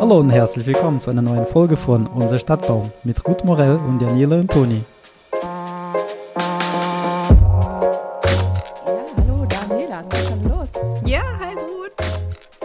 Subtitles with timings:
[0.00, 4.02] Hallo und herzlich willkommen zu einer neuen Folge von Unser Stadtbaum mit Ruth Morell und
[4.02, 4.84] Daniela und Toni.
[5.32, 5.48] Ja,
[9.16, 10.68] hallo Daniela, es geht schon los.
[11.06, 11.92] Ja, hi Ruth.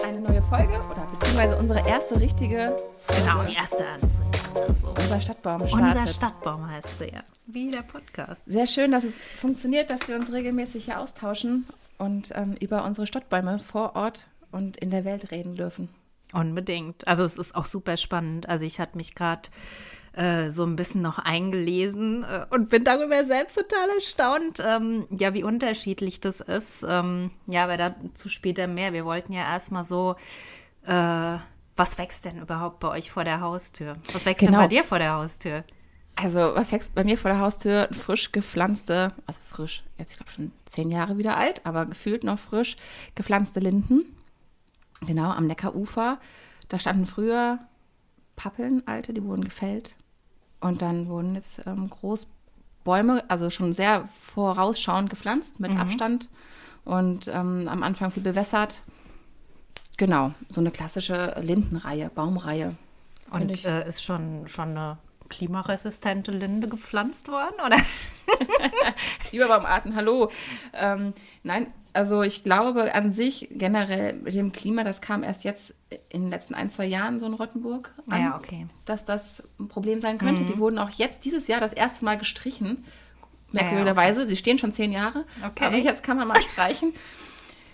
[0.05, 2.75] Eine neue Folge oder beziehungsweise unsere erste richtige
[3.07, 3.51] Genau, Folge.
[3.51, 3.85] die erste.
[4.01, 4.23] Also.
[5.01, 6.01] Unser Stadtbaum startet.
[6.01, 7.21] Unser Stadtbaum heißt sie ja.
[7.45, 8.41] Wie der Podcast.
[8.45, 11.65] Sehr schön, dass es funktioniert, dass wir uns regelmäßig hier austauschen
[12.03, 15.89] und ähm, über unsere Stadtbäume vor Ort und in der Welt reden dürfen.
[16.33, 17.07] Unbedingt.
[17.07, 18.49] Also es ist auch super spannend.
[18.49, 19.49] Also ich hatte mich gerade
[20.13, 25.33] äh, so ein bisschen noch eingelesen äh, und bin darüber selbst total erstaunt, ähm, ja,
[25.33, 26.85] wie unterschiedlich das ist.
[26.87, 28.93] Ähm, ja, aber dazu später mehr.
[28.93, 30.15] Wir wollten ja erstmal so,
[30.85, 31.37] äh,
[31.75, 33.95] was wächst denn überhaupt bei euch vor der Haustür?
[34.11, 34.51] Was wächst Genau.
[34.51, 35.63] denn bei dir vor der Haustür?
[36.15, 37.89] Also, was wächst bei mir vor der Haustür?
[37.91, 42.37] Frisch gepflanzte, also frisch, jetzt ich glaube schon zehn Jahre wieder alt, aber gefühlt noch
[42.37, 42.75] frisch
[43.15, 44.05] gepflanzte Linden.
[45.01, 46.19] Genau, am Neckarufer.
[46.69, 47.59] Da standen früher
[48.35, 49.95] Pappeln, alte, die wurden gefällt.
[50.59, 56.29] Und dann wurden jetzt ähm, Großbäume, also schon sehr vorausschauend gepflanzt, mit Abstand.
[56.85, 58.83] Und ähm, am Anfang viel bewässert.
[59.97, 62.75] Genau, so eine klassische Lindenreihe, Baumreihe.
[63.29, 64.97] Und äh, ist schon, schon eine
[65.33, 67.55] klimaresistente Linde gepflanzt worden?
[67.65, 67.77] Oder?
[69.31, 70.29] Lieber beim Arten, hallo.
[70.73, 75.75] Ähm, nein, also ich glaube an sich generell mit dem Klima, das kam erst jetzt
[76.09, 78.67] in den letzten ein, zwei Jahren so in Rottenburg an, Ja, okay.
[78.85, 80.43] dass das ein Problem sein könnte.
[80.43, 82.85] Die wurden auch jetzt dieses Jahr das erste Mal gestrichen.
[83.53, 84.25] Ja, ja, Merkwürdigerweise.
[84.27, 85.25] Sie stehen schon zehn Jahre.
[85.45, 85.65] Okay.
[85.65, 86.93] Aber jetzt kann man mal streichen.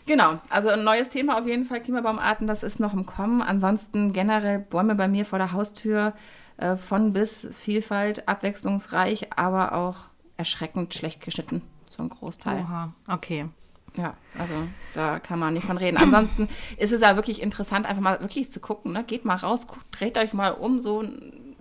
[0.05, 3.43] Genau, also ein neues Thema auf jeden Fall, Klimabaumarten, das ist noch im Kommen.
[3.43, 6.13] Ansonsten generell Bäume bei mir vor der Haustür,
[6.59, 9.95] äh, von bis Vielfalt, abwechslungsreich, aber auch
[10.37, 11.61] erschreckend schlecht geschnitten,
[11.99, 12.61] ein Großteil.
[12.61, 13.49] Oha, okay.
[13.95, 14.53] Ja, also
[14.93, 15.97] da kann man nicht von reden.
[15.97, 18.93] Ansonsten ist es ja wirklich interessant, einfach mal wirklich zu gucken.
[18.93, 19.03] Ne?
[19.03, 21.03] Geht mal raus, guckt, dreht euch mal um, so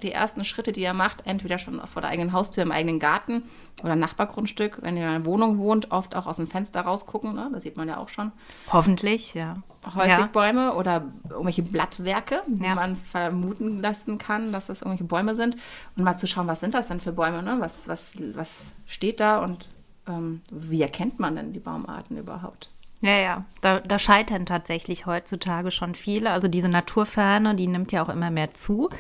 [0.03, 3.43] die ersten Schritte, die ihr macht, entweder schon vor der eigenen Haustür im eigenen Garten
[3.83, 7.49] oder Nachbargrundstück, wenn ihr in einer Wohnung wohnt, oft auch aus dem Fenster rausgucken, ne?
[7.53, 8.33] das sieht man ja auch schon.
[8.73, 9.57] Hoffentlich, ja.
[9.95, 10.27] Häufig Ja.
[10.33, 12.75] Bäume oder irgendwelche Blattwerke, die Ja.
[12.75, 15.57] man vermuten lassen kann, dass das irgendwelche Bäume sind.
[15.97, 17.57] Und mal zu schauen, was sind das denn für Bäume, ne?
[17.61, 19.69] was, was, was steht da und
[20.09, 22.71] ähm, wie erkennt man denn die Baumarten überhaupt?
[23.01, 23.45] Ja, ja.
[23.61, 26.31] Da, da scheitern tatsächlich heutzutage schon viele.
[26.31, 28.91] Also diese Naturferne, die nimmt ja auch immer mehr zu.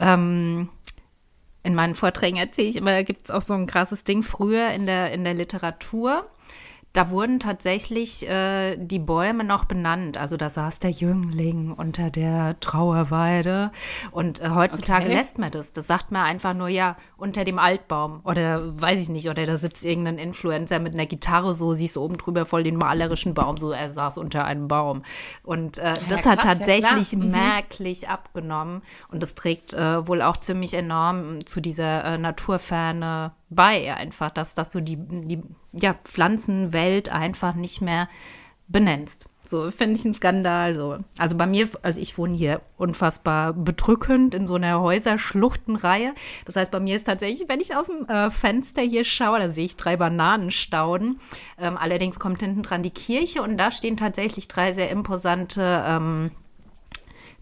[0.00, 0.70] Ähm,
[1.62, 4.70] in meinen Vorträgen erzähle ich immer, da gibt es auch so ein krasses Ding früher
[4.70, 6.26] in der, in der Literatur.
[6.94, 10.16] Da wurden tatsächlich äh, die Bäume noch benannt.
[10.16, 13.72] Also da saß der Jüngling unter der Trauerweide.
[14.12, 15.14] Und äh, heutzutage Okay.
[15.14, 15.72] lässt man das.
[15.72, 18.20] Das sagt man einfach nur, ja, unter dem Altbaum.
[18.22, 19.28] Oder weiß ich nicht.
[19.28, 22.76] Oder da sitzt irgendein Influencer mit einer Gitarre, so siehst du oben drüber voll den
[22.76, 23.56] malerischen Baum.
[23.56, 25.02] So, er saß unter einem Baum.
[25.42, 27.22] Und äh, das krass, hat ja, tatsächlich klar.
[27.24, 27.30] Mhm.
[27.32, 28.82] merklich abgenommen.
[29.10, 34.54] Und das trägt äh, wohl auch ziemlich enorm zu dieser äh, Naturferne bei, einfach, dass,
[34.54, 35.42] dass du die, die
[35.72, 38.08] ja, Pflanzenwelt einfach nicht mehr
[38.68, 39.28] benennst.
[39.46, 40.74] So finde ich einen Skandal.
[40.74, 40.98] So.
[41.18, 46.14] Also bei mir, also ich wohne hier unfassbar bedrückend in so einer Häuserschluchtenreihe.
[46.46, 49.48] Das heißt, bei mir ist tatsächlich, wenn ich aus dem äh, Fenster hier schaue, da
[49.50, 51.20] sehe ich drei Bananenstauden.
[51.58, 56.30] Ähm, allerdings kommt hinten dran die Kirche und da stehen tatsächlich drei sehr imposante ähm,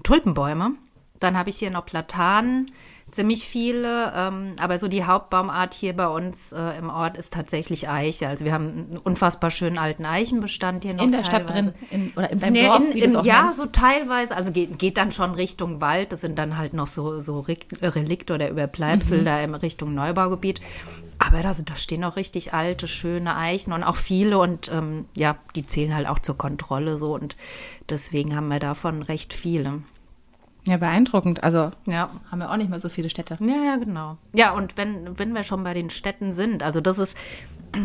[0.03, 0.73] Tulpenbäume.
[1.21, 2.73] Dann habe ich hier noch Platanen,
[3.13, 7.89] ziemlich viele, ähm, aber so die Hauptbaumart hier bei uns äh, im Ort ist tatsächlich
[7.89, 8.27] Eiche.
[8.27, 11.73] Also wir haben einen unfassbar schönen alten Eichenbestand hier noch In der Stadt teilweise.
[11.89, 13.59] drin in, oder in deinem Nee, Dorf, in, in, ja, nennst.
[13.59, 14.35] so teilweise.
[14.35, 16.11] Also geht, geht dann schon Richtung Wald.
[16.13, 19.25] Das sind dann halt noch so, so Rik- Relikte oder Überbleibsel Mhm.
[19.27, 20.61] da in Richtung Neubaugebiet.
[21.19, 24.39] Aber da, sind- da stehen auch richtig alte, schöne Eichen und auch viele.
[24.39, 27.15] Und ähm, ja, die zählen halt auch zur Kontrolle so.
[27.15, 27.37] Und
[27.91, 29.83] deswegen haben wir davon recht viele.
[30.65, 31.43] Ja, beeindruckend.
[31.43, 32.11] Also Ja.
[32.31, 33.37] haben wir auch nicht mehr so viele Städte.
[33.41, 34.17] Ja, ja, genau.
[34.35, 37.17] Ja, und wenn, wenn wir schon bei den Städten sind, also das ist,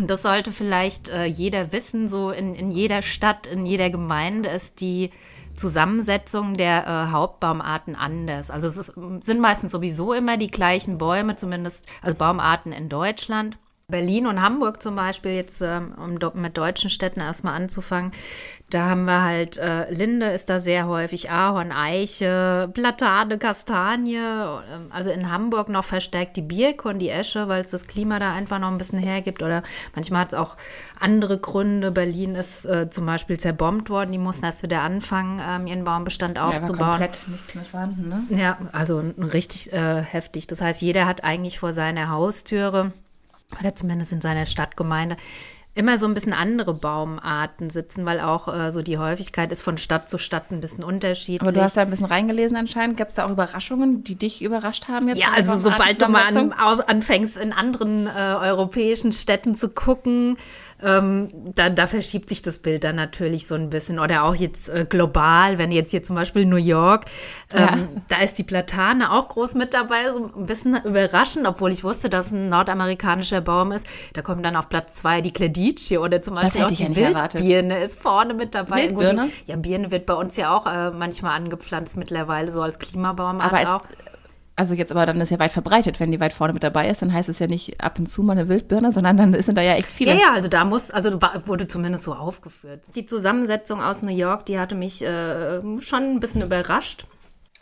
[0.06, 4.82] das sollte vielleicht äh, jeder wissen, so in, in jeder Stadt, in jeder Gemeinde ist
[4.82, 5.12] die
[5.56, 8.52] Zusammensetzung der äh, Hauptbaumarten anders.
[8.52, 13.58] Also es ist, sind meistens sowieso immer die gleichen Bäume, zumindest also Baumarten in Deutschland.
[13.90, 18.12] Berlin und Hamburg zum Beispiel, jetzt ähm, um mit deutschen Städten erstmal anzufangen,
[18.70, 24.88] da haben wir halt, äh, Linde ist da sehr häufig, Ahorn, Eiche, Platane, Kastanie, ähm,
[24.90, 28.34] also in Hamburg noch verstärkt die Birke und die Esche, weil es das Klima da
[28.34, 29.64] einfach noch ein bisschen hergibt oder
[29.96, 30.58] manchmal hat es auch
[31.00, 31.92] andere Gründe.
[31.92, 36.36] Berlin ist äh, zum Beispiel zerbombt worden, die mussten erst wieder anfangen, ähm, ihren Baumbestand
[36.38, 36.90] Ja, aufzubauen.
[37.00, 38.24] komplett nichts mehr vorhanden, ne?
[38.38, 40.46] Ja, also richtig äh, heftig.
[40.48, 42.92] Das heißt, jeder hat eigentlich vor seiner Haustüre
[43.62, 45.16] oder zumindest in seiner Stadtgemeinde
[45.78, 49.78] immer so ein bisschen andere Baumarten sitzen, weil auch äh, so die Häufigkeit ist von
[49.78, 51.42] Stadt zu Stadt ein bisschen unterschiedlich.
[51.42, 52.98] Aber du hast ja ein bisschen reingelesen anscheinend.
[52.98, 55.20] Gab es da auch Überraschungen, die dich überrascht haben jetzt?
[55.20, 60.38] Ja, also sobald du mal an, anfängst, in anderen äh, europäischen Städten zu gucken,
[60.84, 64.00] ähm, da, da verschiebt sich das Bild dann natürlich so ein bisschen.
[64.00, 67.06] Oder auch jetzt äh, global, wenn jetzt hier zum Beispiel New York,
[67.54, 67.78] ähm, Ja.
[68.10, 72.10] da ist die Platane auch groß mit dabei, so ein bisschen überraschend, obwohl ich wusste,
[72.10, 73.88] dass ein nordamerikanischer Baum ist.
[74.14, 76.96] Da kommt dann auf Platz zwei die Cledicie oder zum Beispiel auch die ja.
[76.96, 78.88] Wildbirne ist vorne mit dabei.
[78.88, 79.30] Gut, Wildbirne?
[79.46, 83.42] die- ja, Birne wird bei uns ja auch äh, manchmal angepflanzt mittlerweile, so als Klimabaum
[83.42, 83.82] Aber als, auch.
[84.58, 87.04] Also jetzt aber dann ist ja weit verbreitet, wenn die weit vorne mit dabei ist,
[87.04, 89.62] dann heißt es ja nicht ab und zu mal eine Wildbirne, sondern dann sind da
[89.62, 90.12] ja echt viele.
[90.12, 92.82] Ja, ja, also da muss, also wurde zumindest so aufgeführt.
[92.96, 97.06] Die Zusammensetzung aus New York, die hatte mich äh, schon ein bisschen überrascht.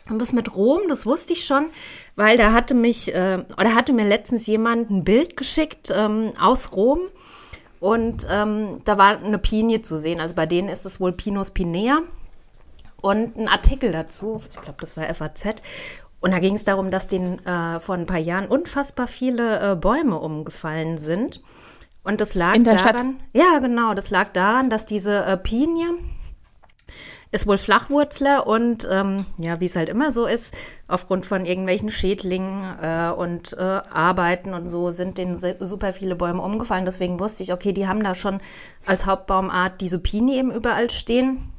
[0.08, 1.66] Und das mit Rom, das wusste ich schon,
[2.14, 6.72] weil da hatte mich, äh, oder hatte mir letztens jemand ein Bild geschickt ähm, aus
[6.72, 7.00] Rom.
[7.78, 10.20] Und ähm, da war eine Pinie zu sehen.
[10.20, 12.00] Also bei denen ist es wohl Pinus pinea.
[13.02, 15.56] Und ein Artikel dazu, ich glaube, das war FAZ.
[16.26, 19.76] Und da ging es darum, dass denen äh, vor ein paar Jahren unfassbar viele äh,
[19.76, 21.40] Bäume umgefallen sind.
[22.02, 25.86] Und das lag daran, ja genau, das lag daran, dass diese äh, Pinie
[27.30, 30.52] ist wohl Flachwurzler und ähm, ja, wie es halt immer so ist,
[30.88, 36.42] aufgrund von irgendwelchen Schädlingen äh, und äh, Arbeiten und so sind denen super viele Bäume
[36.42, 36.86] umgefallen.
[36.86, 38.40] Deswegen wusste ich, okay, die haben da schon
[38.84, 41.52] als Hauptbaumart diese Pinie eben überall stehen.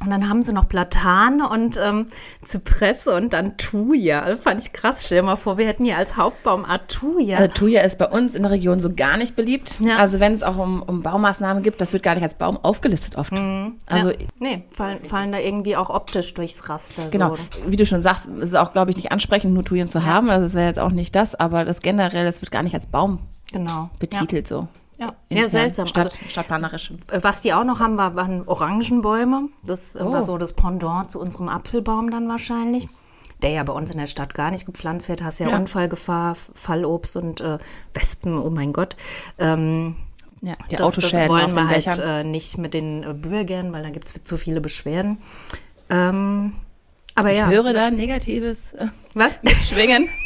[0.00, 2.06] Und dann haben sie noch Platane und ähm,
[2.44, 4.20] Zypresse und dann Thuja.
[4.20, 5.04] Also fand ich krass.
[5.04, 7.38] Stell dir mal vor, wir hätten hier als Hauptbaumart Thuja.
[7.38, 9.76] Also Thuja ist bei uns in der Region so gar nicht beliebt.
[9.80, 9.96] Ja.
[9.96, 13.16] Also wenn es auch um, um Baumaßnahmen gibt, das wird gar nicht als Baum aufgelistet
[13.16, 13.32] oft.
[13.32, 14.16] Also ja.
[14.38, 17.08] nee, fallen, fallen da irgendwie auch optisch durchs Raster.
[17.10, 17.42] Genau, So.
[17.66, 20.30] wie du schon sagst, es ist auch, glaube ich, nicht ansprechend, nur Thujen zu haben.
[20.30, 22.86] Also das wäre jetzt auch nicht das, aber das generell, das wird gar nicht als
[22.86, 23.18] Baum
[23.52, 23.90] Genau.
[23.98, 24.68] betitelt so.
[24.98, 25.42] Ja, ja.
[25.42, 25.86] Ja seltsam.
[25.86, 26.92] Stadt, Also, stadtplanerisch.
[27.22, 29.48] Was die auch noch haben, war, waren Orangenbäume.
[29.64, 30.12] Das äh, Oh.
[30.12, 32.88] war so das Pendant zu unserem Apfelbaum dann wahrscheinlich.
[33.42, 35.22] Der ja bei uns in der Stadt gar nicht gepflanzt wird.
[35.22, 35.56] Hast ja, Ja.
[35.56, 37.58] Unfallgefahr, Fallobst und äh,
[37.94, 38.96] Wespen, oh mein Gott.
[39.38, 39.94] Ähm,
[40.40, 43.72] Ja, die das, das Autoschäden wollen auf wir halt äh, nicht mit den äh, Bürgern,
[43.72, 45.18] weil da gibt es zu viele Beschwerden.
[45.90, 46.54] Ähm,
[47.14, 47.48] aber ja.
[47.48, 49.32] Ich höre da negatives äh, Was?
[49.68, 50.08] Schwingen.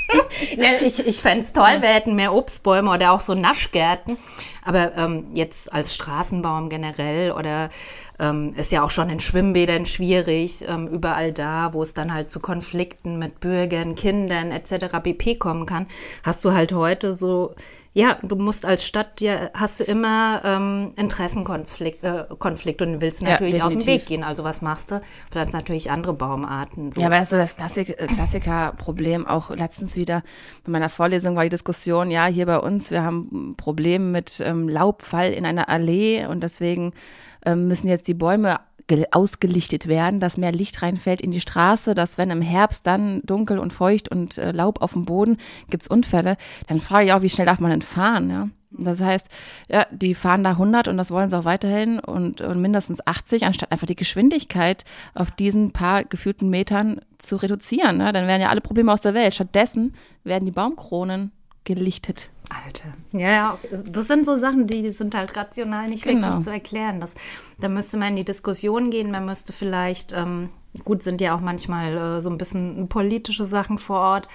[0.58, 4.18] Ja, ich ich fände es toll, wir hätten mehr Obstbäume oder auch so Naschgärten.
[4.62, 7.70] Aber ähm, jetzt als Straßenbaum generell oder
[8.18, 12.30] ähm, ist ja auch schon in Schwimmbädern schwierig, ähm, überall da, wo es dann halt
[12.30, 14.98] zu Konflikten mit Bürgern, Kindern etc.
[15.02, 15.86] BP kommen kann,
[16.22, 17.54] hast du halt heute so,
[17.94, 23.20] ja, du musst als Stadt, ja, hast du immer ähm, Interessenkonflikt äh, Konflikt und willst
[23.20, 23.84] Ja, natürlich aus dem.
[23.84, 24.22] Weg gehen.
[24.24, 25.02] Also was machst du?
[25.30, 26.92] Pflanzt natürlich andere Baumarten.
[26.92, 27.00] So.
[27.00, 29.26] Ja, aber das ist so das Klassik äh, Klassikerproblem.
[29.26, 30.22] Auch letztens wieder
[30.64, 34.40] bei meiner Vorlesung war die Diskussion, ja, hier bei uns, wir haben ein Problem mit
[34.40, 36.94] ähm, Laubfall in einer Allee und deswegen
[37.44, 42.18] müssen jetzt die Bäume gel- ausgelichtet werden, dass mehr Licht reinfällt in die Straße, dass
[42.18, 45.38] wenn im Herbst dann dunkel und feucht und äh, Laub auf dem Boden
[45.70, 46.36] gibt's Unfälle,
[46.68, 48.48] dann frage ich auch, wie schnell darf man denn fahren, ja?
[48.74, 49.28] Das heißt,
[49.68, 53.44] ja, die fahren da 100 und das wollen sie auch weiterhin und, und mindestens 80,
[53.44, 54.84] anstatt einfach die Geschwindigkeit
[55.14, 57.98] auf diesen paar gefühlten Metern zu reduzieren.
[57.98, 58.14] Ne?
[58.14, 59.34] Dann wären ja alle Probleme aus der Welt.
[59.34, 59.92] Stattdessen
[60.24, 61.32] werden die Baumkronen
[61.64, 62.30] gelichtet.
[62.64, 62.92] Alter.
[63.12, 66.26] Ja, ja, das sind so Sachen, die sind halt rational nicht Genau.
[66.26, 67.00] wirklich zu erklären.
[67.00, 67.14] Das,
[67.58, 70.50] da müsste man in die Diskussion gehen, man müsste vielleicht, ähm,
[70.84, 74.28] gut, sind ja auch manchmal äh, so ein bisschen politische Sachen vor Ort.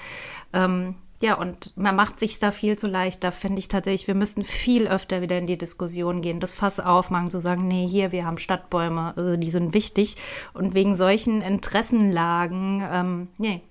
[0.53, 3.24] Ähm, ja, und man macht sich da viel zu leicht.
[3.24, 6.79] Da finde ich tatsächlich, wir müssten viel öfter wieder in die Diskussion gehen, das Fass
[6.79, 10.15] aufmachen, zu sagen, nee, hier, wir haben Stadtbäume, äh, die sind wichtig.
[10.53, 13.62] Und wegen solchen Interessenlagen, ähm, nee,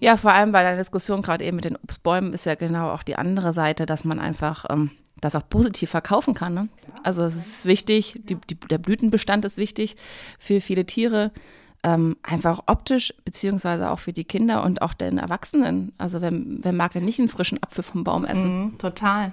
[0.00, 3.02] Ja, vor allem bei der Diskussion gerade eben mit den Obstbäumen ist ja genau auch
[3.02, 4.90] die andere Seite, dass man einfach ähm,
[5.20, 6.54] das auch positiv verkaufen kann.
[6.54, 6.68] Ne?
[7.02, 9.96] Also es ist wichtig, die, die, der Blütenbestand ist wichtig
[10.38, 11.32] für viele Tiere.
[11.82, 15.92] Ähm, einfach optisch, beziehungsweise auch für die Kinder und auch den Erwachsenen.
[15.98, 18.64] Also wer, wer mag denn nicht einen frischen Apfel vom Baum essen?
[18.64, 19.32] mhm, total.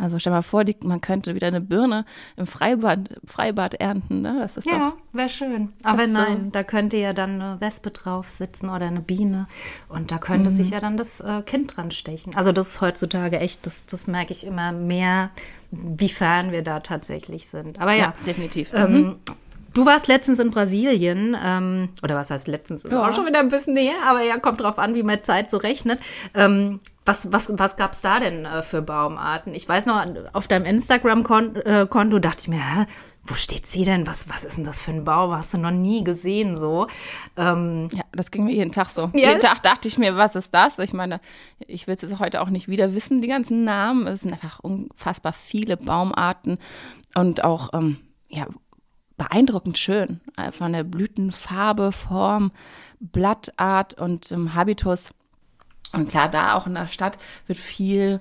[0.00, 2.04] Also stell mal vor, die, man könnte wieder eine Birne
[2.36, 4.22] im Freibad, Freibad ernten.
[4.22, 4.38] Ne?
[4.40, 5.72] Das ist Ja, wäre schön.
[5.82, 9.46] Aber nein, da könnte ja dann eine Wespe drauf sitzen oder eine Biene.
[9.88, 10.54] Und da könnte Mhm.
[10.54, 12.34] sich ja dann das äh, Kind dran stechen.
[12.34, 15.30] Also das ist heutzutage echt, das, das merke ich immer mehr,
[15.70, 17.78] wie fern wir da tatsächlich sind.
[17.80, 18.70] Aber ja, ja, definitiv.
[18.74, 19.16] ähm,
[19.72, 22.84] Du warst letztens in Brasilien, ähm, oder was heißt letztens?
[22.84, 23.06] Ist Ja.
[23.08, 25.58] auch schon wieder ein bisschen näher, aber ja, kommt drauf an, wie man Zeit so
[25.58, 26.00] rechnet.
[26.34, 29.54] Ähm, was was, was gab es da denn äh, für Baumarten?
[29.54, 32.86] Ich weiß noch, auf deinem Instagram-Konto dachte ich mir, hä,
[33.24, 34.06] wo steht sie denn?
[34.06, 35.32] Was, was ist denn das für ein Baum?
[35.32, 36.86] Hast du noch nie gesehen so?
[37.36, 39.10] Ähm, Ja, das ging mir jeden Tag so.
[39.14, 39.28] Ja?
[39.30, 40.78] Jeden Tag dachte ich mir, was ist das?
[40.78, 41.20] Ich meine,
[41.60, 44.06] ich will es jetzt heute auch nicht wieder wissen, die ganzen Namen.
[44.06, 46.58] Es sind einfach unfassbar viele Baumarten
[47.14, 47.98] und auch ähm,
[48.28, 48.46] ja,
[49.20, 50.20] beeindruckend schön.
[50.36, 52.52] Äh, Von der Blütenfarbe, Form,
[53.00, 55.10] Blattart und ähm, Habitus.
[55.92, 58.20] Und klar, da auch in der Stadt wird viel,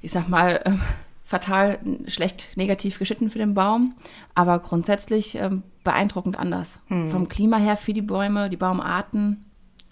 [0.00, 0.80] ich sag mal, ähm,
[1.24, 3.94] fatal schlecht negativ geschnitten für den Baum,
[4.34, 6.80] aber grundsätzlich ähm, beeindruckend anders.
[7.10, 9.44] Vom Klima her für die Bäume, die Baumarten.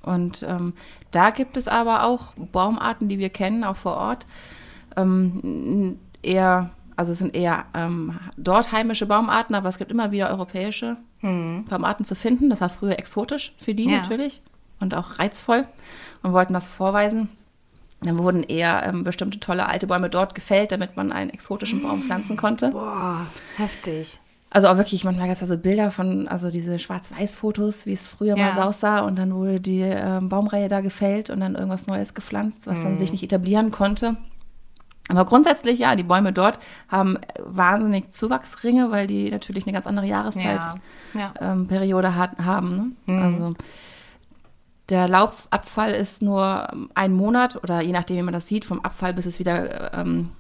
[0.03, 0.75] Und ähm,
[1.11, 4.27] da gibt es aber auch Baumarten, die wir kennen, auch vor Ort.
[4.97, 6.71] Ähm, eher,
[7.01, 12.05] also es sind eher ähm, dort heimische Baumarten, aber es gibt immer wieder europäische Baumarten
[12.05, 12.49] zu finden.
[12.51, 13.99] Das war früher exotisch für die Ja.
[13.99, 14.43] natürlich
[14.81, 15.67] und auch reizvoll
[16.23, 17.29] und wollten das vorweisen.
[18.03, 22.01] Dann wurden eher ähm, bestimmte tolle alte Bäume dort gefällt, damit man einen exotischen Baum
[22.03, 22.71] pflanzen konnte.
[22.71, 23.27] boah,
[23.57, 24.19] heftig.
[24.53, 28.07] Also auch wirklich, manchmal gab es da so Bilder von, also diese Schwarz-Weiß-Fotos, wie es
[28.07, 28.45] früher Ja.
[28.47, 32.15] mal so aussah und dann wurde die ähm, Baumreihe da gefällt und dann irgendwas Neues
[32.15, 34.17] gepflanzt, was dann sich nicht etablieren konnte.
[35.11, 40.07] Aber grundsätzlich, ja, die Bäume dort haben wahnsinnig Zuwachsringe, weil die natürlich eine ganz andere
[40.07, 40.61] Jahreszeit
[41.15, 41.53] Ja, ja.
[41.53, 41.69] ähm,
[42.17, 42.97] hat, haben.
[43.07, 43.23] Ne?
[43.23, 43.55] Also
[44.89, 49.15] der Laubabfall ist nur ein Monat oder je nachdem, wie man das sieht, vom Abfall
[49.15, 50.31] bis es wieder ähm,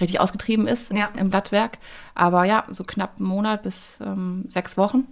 [0.00, 1.08] richtig ausgetrieben ist Ja.
[1.16, 1.78] im Blattwerk.
[2.14, 5.04] Aber ja, so knapp einen Monat bis ähm, sechs Wochen.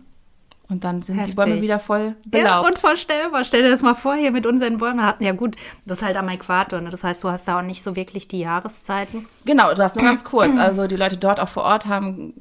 [0.71, 1.37] Und dann sind die Heftig.
[1.37, 2.69] Bäume wieder voll Ja, belaubt.
[2.69, 3.43] unvorstellbar.
[3.45, 5.03] Stell dir das mal vor, hier mit unseren Bäumen.
[5.03, 5.57] Hatten ja gut,
[5.87, 6.81] das ist halt am Äquator.
[6.83, 6.91] Ne?
[6.91, 9.27] Das heißt, du hast da auch nicht so wirklich die Jahreszeiten.
[9.47, 10.57] Genau, du hast nur ganz kurz.
[10.57, 12.35] Also die Leute dort auch vor Ort haben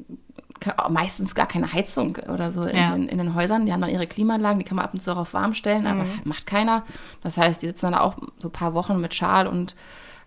[0.89, 2.93] meistens gar keine Heizung oder so in, Ja.
[2.95, 3.65] in, in den Häusern.
[3.65, 5.85] Die haben dann ihre Klimaanlagen, die kann man ab und zu auch auf warm stellen,
[5.87, 6.21] aber Mhm.
[6.25, 6.83] macht keiner.
[7.23, 9.75] Das heißt, die sitzen dann auch so ein paar Wochen mit Schal und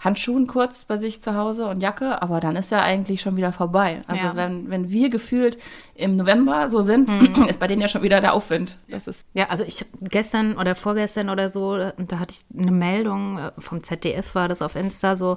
[0.01, 3.53] Handschuhen kurz bei sich zu Hause und Jacke, aber dann ist ja eigentlich schon wieder
[3.53, 4.01] vorbei.
[4.07, 4.35] Also Ja.
[4.37, 5.59] wenn, wenn wir gefühlt
[5.95, 7.45] im November so sind, Mhm.
[7.49, 8.79] ist bei denen ja schon wieder der Aufwind.
[8.89, 13.39] Das ist Ja, also ich gestern oder vorgestern oder so, da hatte ich eine Meldung
[13.39, 15.37] äh, vom ZDF, war das auf Insta so,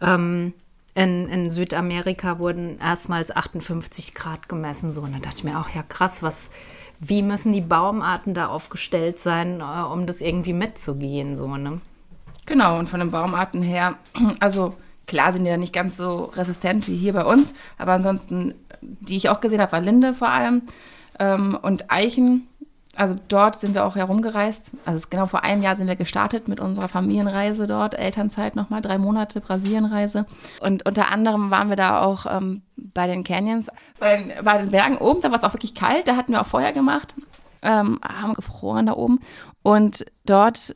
[0.00, 0.52] ähm,
[0.94, 4.92] in, in Südamerika wurden erstmals 58 Grad gemessen.
[4.92, 6.50] So, und dann dachte ich mir auch, ja krass, was,
[7.00, 11.80] wie müssen die Baumarten da aufgestellt sein, äh, um das irgendwie mitzugehen, so, ne?
[12.52, 13.94] Genau, und von den Baumarten her,
[14.40, 14.74] also
[15.06, 19.16] klar sind die ja nicht ganz so resistent wie hier bei uns, aber ansonsten, die
[19.16, 20.60] ich auch gesehen habe, war Linde vor allem
[21.18, 22.46] ähm, und Eichen.
[22.94, 24.72] Also dort sind wir auch herumgereist.
[24.84, 28.98] Also genau vor einem Jahr sind wir gestartet mit unserer Familienreise dort, Elternzeit nochmal, drei
[28.98, 30.26] Monate Brasilienreise.
[30.60, 34.70] Und unter anderem waren wir da auch ähm, bei den Canyons, bei den, bei den
[34.70, 37.14] Bergen oben, da war es auch wirklich kalt, da hatten wir auch Feuer gemacht,
[37.62, 39.20] ähm, haben gefroren da oben.
[39.62, 40.74] Und dort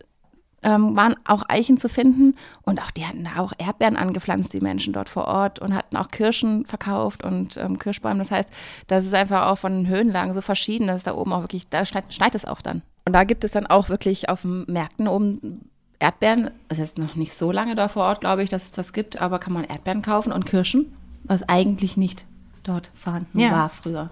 [0.63, 4.61] ähm, waren auch Eichen zu finden und auch die hatten da auch Erdbeeren angepflanzt, die
[4.61, 8.19] Menschen dort vor Ort und hatten auch Kirschen verkauft und ähm, Kirschbäume.
[8.19, 8.49] Das heißt,
[8.87, 11.85] das ist einfach auch von den Höhenlagen so verschieden, dass da oben auch wirklich, da
[11.85, 12.83] schneit, schneit es auch dann.
[13.05, 16.51] Und da gibt es dann auch wirklich auf den Märkten oben Erdbeeren.
[16.69, 19.21] Das ist noch nicht so lange da vor Ort, glaube ich, dass es das gibt,
[19.21, 20.93] aber kann man Erdbeeren kaufen und Kirschen,
[21.25, 22.25] was eigentlich nicht
[22.65, 23.51] dort vorhanden Ja.
[23.53, 24.11] war früher.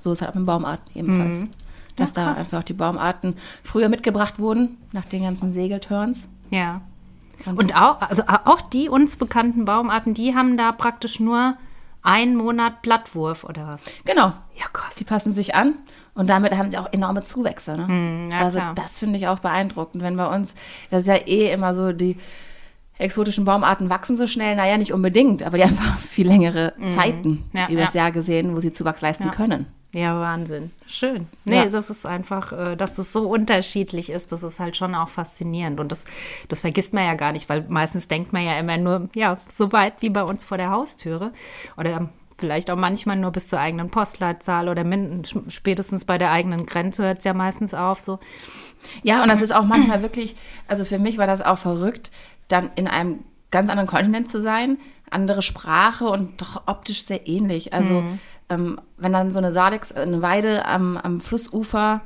[0.00, 1.44] So ist es halt auch mit Baumarten ebenfalls.
[2.00, 2.38] Dass da krass.
[2.38, 6.28] einfach auch die Baumarten früher mitgebracht wurden, nach den ganzen Segelturns.
[6.50, 6.80] Ja.
[7.46, 11.54] Und- Und auch, also auch die uns bekannten Baumarten, die haben da praktisch nur
[12.02, 13.82] einen Monat Blattwurf oder was?
[14.04, 14.32] Genau.
[14.56, 14.94] Ja, krass.
[14.96, 15.74] Die passen sich an
[16.14, 17.76] und damit haben sie auch enorme Zuwächse.
[17.76, 17.86] Ne?
[17.88, 18.74] Hm, ja, also klar.
[18.74, 20.54] das finde ich auch beeindruckend, wenn bei uns,
[20.90, 22.16] das ist ja eh immer so, die
[22.98, 27.44] exotischen Baumarten wachsen so schnell, naja, nicht unbedingt, aber die haben einfach viel längere Zeiten
[27.52, 27.58] Hm.
[27.58, 28.02] Ja, übers ja.
[28.02, 29.30] Jahr gesehen, wo sie Zuwachs leisten Ja.
[29.30, 29.66] können.
[29.92, 30.70] Ja, Wahnsinn.
[30.86, 31.26] Schön.
[31.44, 31.66] Nee, Ja.
[31.66, 35.80] das ist einfach, äh, dass es so unterschiedlich ist, das ist halt schon auch faszinierend.
[35.80, 36.04] Und das,
[36.48, 39.72] das vergisst man ja gar nicht, weil meistens denkt man ja immer nur, ja, so
[39.72, 41.32] weit wie bei uns vor der Haustüre.
[41.76, 44.84] Oder vielleicht auch manchmal nur bis zur eigenen Postleitzahl oder
[45.48, 48.00] spätestens bei der eigenen Grenze hört es ja meistens auf.
[48.00, 48.18] So.
[49.02, 50.36] Ja, und das ist auch manchmal wirklich,
[50.68, 52.10] also für mich war das auch verrückt,
[52.48, 54.78] dann in einem ganz anderen Kontinent zu sein,
[55.10, 57.74] andere Sprache und doch optisch sehr ähnlich.
[57.74, 58.04] Also
[58.50, 62.02] ähm, wenn dann so eine Sadex, eine Weide am, am Flussufer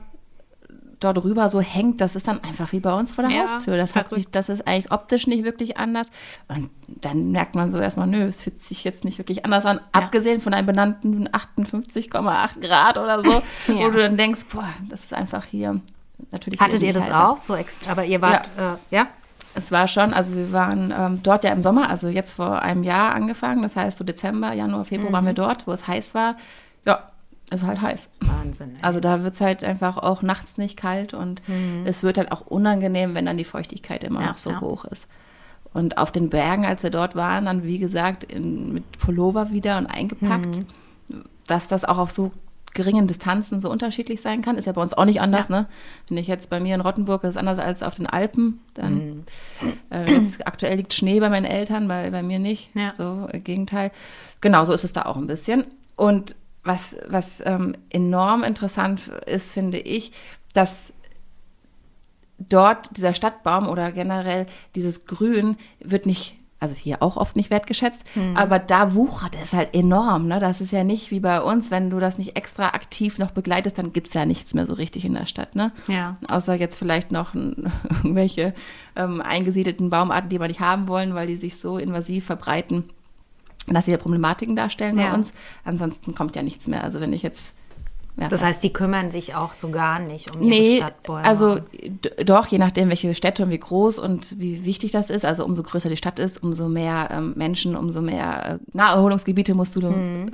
[1.00, 3.76] dort rüber so hängt, das ist dann einfach wie bei uns vor der Ja, Haustür.
[3.76, 6.10] Das hat sich, das ist eigentlich optisch nicht wirklich anders.
[6.48, 9.80] Und dann merkt man so erstmal, nö, es fühlt sich jetzt nicht wirklich anders an,
[9.92, 13.30] abgesehen von einem benannten 58,8 Grad oder so,
[13.72, 13.74] Ja.
[13.80, 15.80] wo du dann denkst, boah, das ist einfach hier
[16.30, 16.60] natürlich.
[16.60, 17.36] Hattet ihr das auch?
[17.36, 17.56] So
[17.88, 18.74] aber ihr wart, ja.
[18.74, 19.06] Äh, ja?
[19.54, 22.82] Es war schon, also wir waren ähm, dort ja im Sommer, also jetzt vor einem
[22.82, 23.62] Jahr angefangen.
[23.62, 26.36] Das heißt, so Dezember, Januar, Februar waren wir dort, wo es heiß war.
[26.84, 27.10] Ja,
[27.50, 28.10] es ist halt heiß.
[28.20, 28.70] Wahnsinn.
[28.76, 28.82] Ey.
[28.82, 31.42] Also da wird es halt einfach auch nachts nicht kalt und
[31.84, 34.60] es wird halt auch unangenehm, wenn dann die Feuchtigkeit immer Ja, noch so ja.
[34.60, 35.08] hoch ist.
[35.72, 39.76] Und auf den Bergen, als wir dort waren, dann wie gesagt in, mit Pullover wieder
[39.78, 40.62] und eingepackt.
[41.46, 42.32] dass das auch auf so
[42.74, 44.58] geringen Distanzen so unterschiedlich sein kann.
[44.58, 45.48] Ist ja bei uns auch nicht anders.
[45.48, 45.60] Ja.
[45.60, 45.66] Ne?
[46.08, 48.60] Wenn ich jetzt bei mir in Rottenburg, ist anders als auf den Alpen.
[48.74, 49.24] Dann mhm.
[49.90, 52.70] äh, jetzt aktuell liegt Schnee bei meinen Eltern, bei, bei mir nicht.
[52.74, 52.92] Ja.
[52.92, 53.90] So äh, Gegenteil.
[54.40, 55.64] Genau, so ist es da auch ein bisschen.
[55.96, 60.12] Und was, was ähm, enorm interessant ist, finde ich,
[60.54, 60.94] dass
[62.38, 68.04] dort dieser Stadtbaum oder generell dieses Grün wird nicht also hier auch oft nicht wertgeschätzt,
[68.14, 68.36] mhm.
[68.36, 70.26] aber da wuchert es halt enorm.
[70.26, 70.40] Ne?
[70.40, 73.76] Das ist ja nicht wie bei uns, wenn du das nicht extra aktiv noch begleitest,
[73.76, 75.54] dann gibt es ja nichts mehr so richtig in der Stadt.
[75.54, 75.72] Ne?
[75.86, 76.16] Ja.
[76.26, 77.34] Außer jetzt vielleicht noch
[78.02, 78.54] irgendwelche
[78.96, 82.84] ähm, eingesiedelten Baumarten, die wir nicht haben wollen, weil die sich so invasiv verbreiten,
[83.66, 85.08] dass sie ja Problematiken darstellen ja.
[85.08, 85.34] bei uns.
[85.64, 86.82] Ansonsten kommt ja nichts mehr.
[86.82, 87.54] Also wenn ich jetzt
[88.16, 91.24] ja, das heißt, die kümmern sich auch so gar nicht um nee, ihre Stadtbäume.
[91.24, 91.60] Also
[92.24, 95.24] doch, je nachdem, welche Städte und wie groß und wie wichtig das ist.
[95.24, 99.74] Also umso größer die Stadt ist, umso mehr ähm, Menschen, umso mehr äh, Naherholungsgebiete musst
[99.74, 100.30] du mhm.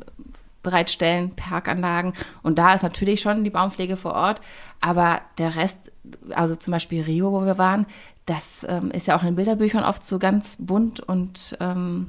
[0.63, 2.13] bereitstellen, Parkanlagen.
[2.43, 4.43] Und da ist natürlich schon die Baumpflege vor Ort.
[4.83, 5.91] Aber der Rest,
[6.35, 7.87] also zum Beispiel Rio, wo wir waren,
[8.27, 12.09] das ähm, ist ja auch in Bilderbüchern oft so ganz bunt und ähm,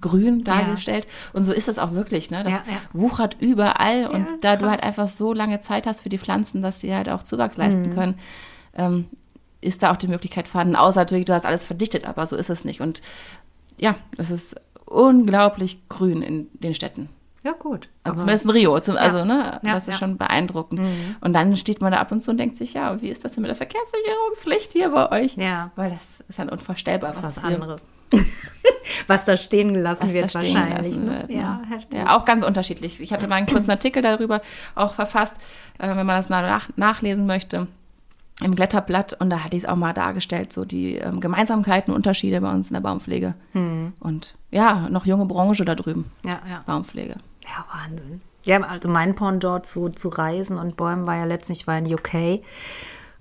[0.00, 1.04] grün dargestellt.
[1.04, 1.38] Ja.
[1.38, 2.30] Und so ist es auch wirklich.
[2.30, 2.44] Ne?
[2.44, 2.80] Das ja, ja.
[2.92, 4.06] wuchert überall.
[4.06, 4.60] und da krass.
[4.60, 7.56] du halt einfach so lange Zeit hast für die Pflanzen, dass sie halt auch Zuwachs
[7.56, 7.94] leisten mhm.
[7.94, 8.18] können,
[8.74, 9.06] ähm,
[9.60, 10.76] ist da auch die Möglichkeit vorhanden.
[10.76, 12.80] Außer natürlich, du hast alles verdichtet, aber so ist es nicht.
[12.80, 13.02] Und
[13.78, 17.08] ja, es ist unglaublich grün in den Städten.
[17.44, 17.90] Ja, gut.
[18.04, 18.80] Also zumindest in Rio.
[18.80, 20.80] Zum, also, ne, das ist schon beeindruckend.
[20.80, 21.16] Mhm.
[21.20, 23.32] Und dann steht man da ab und zu und denkt sich, ja, wie ist das
[23.32, 25.36] denn mit der Verkehrssicherungspflicht hier bei euch?
[25.36, 25.70] Ja.
[25.76, 27.10] Weil das ist dann unvorstellbar.
[27.10, 27.86] Das ist was, was anderes.
[29.06, 30.98] was da stehen gelassen wird stehen wahrscheinlich.
[30.98, 31.20] Ne?
[31.20, 32.00] Wird, ja, heftig.
[32.00, 33.00] ja, auch ganz unterschiedlich.
[33.00, 34.40] Ich hatte mal einen kurzen Artikel darüber
[34.74, 35.36] auch verfasst,
[35.78, 37.66] äh, wenn man das nach, nachlesen möchte
[38.42, 42.40] im Blätterblatt und da hatte ich es auch mal dargestellt, so die ähm, Gemeinsamkeiten, Unterschiede
[42.40, 43.34] bei uns in der Baumpflege.
[43.52, 43.92] Hm.
[44.00, 46.10] Und ja, noch junge Branche da drüben.
[46.24, 46.64] Ja, ja.
[46.66, 47.16] Baumpflege.
[47.44, 48.20] Ja, Wahnsinn.
[48.44, 52.42] Ja, also mein Pendant zu, zu Reisen und Bäumen war ja letztlich war in UK.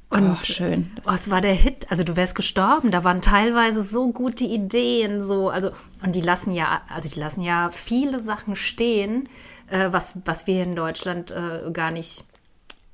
[0.09, 0.91] Und oh, schön.
[1.07, 1.89] Oh, es war der Hit.
[1.89, 2.91] Also du wärst gestorben.
[2.91, 5.71] Da waren teilweise so gute Ideen, so also
[6.03, 9.27] und die lassen ja, also die lassen ja viele Sachen stehen,
[9.69, 12.25] äh, was was wir in Deutschland äh, gar nicht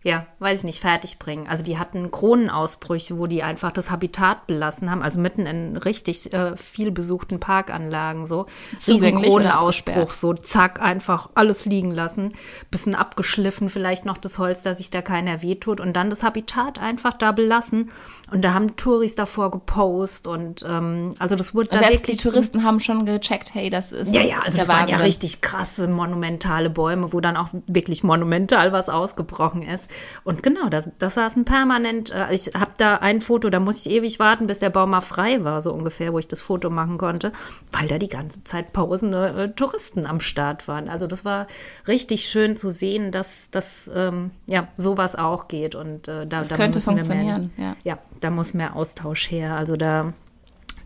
[0.01, 1.47] ja, weiß ich nicht, fertig bringen.
[1.47, 6.31] Also die hatten Kronenausbrüche, wo die einfach das Habitat belassen haben, also mitten in richtig
[6.31, 8.45] äh, viel besuchten Parkanlagen so.
[8.87, 12.33] Riesen Kronenausbruch, so zack, einfach alles liegen lassen,
[12.71, 16.79] bisschen abgeschliffen, vielleicht noch das Holz, dass sich da keiner wehtut und dann das Habitat
[16.79, 17.91] einfach da belassen.
[18.31, 22.07] Und da haben Touris davor gepostet und ähm, also das wurde da Selbst.
[22.07, 24.13] Die Touristen haben schon gecheckt, hey, das ist.
[24.13, 28.71] Ja, ja, also das waren ja richtig krasse, monumentale Bäume, wo dann auch wirklich monumental
[28.71, 29.88] was ausgebrochen ist.
[30.23, 32.11] Und genau, das, das saßen permanent.
[32.11, 35.01] Äh, ich habe da ein Foto, da muss ich ewig warten, bis der Baum mal
[35.01, 37.31] frei war, so ungefähr, wo ich das Foto machen konnte,
[37.71, 40.89] weil da die ganze Zeit pausende äh, Touristen am Start waren.
[40.89, 41.47] Also das war
[41.87, 45.75] richtig schön zu sehen, dass, dass ähm, ja, sowas auch geht.
[45.75, 47.51] Und äh, da, das da könnte funktionieren.
[47.55, 47.91] Mehr, ja.
[47.91, 49.55] ja, da muss mehr Austausch her.
[49.55, 50.13] Also da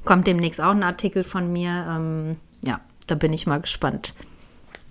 [0.06, 1.86] kommt demnächst auch ein Artikel von mir.
[1.90, 4.14] Ähm, ja, da bin ich mal gespannt.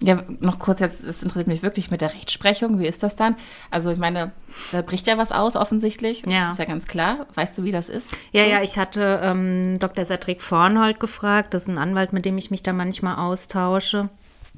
[0.03, 2.79] Ja, noch kurz jetzt, das interessiert mich wirklich mit der Rechtsprechung.
[2.79, 3.37] Wie ist das dann?
[3.71, 4.33] Also ich meine,
[4.73, 6.25] da bricht ja was aus offensichtlich.
[6.27, 6.49] Ja.
[6.49, 7.27] Ist ja ganz klar.
[7.35, 8.17] Weißt du, wie das ist?
[8.33, 10.05] Ja, ja, ich hatte ähm, Dr.
[10.05, 11.55] Cedric Vornhold gefragt.
[11.55, 14.11] Das ist ein Anwalt, mit dem ich mich da manchmal austausche.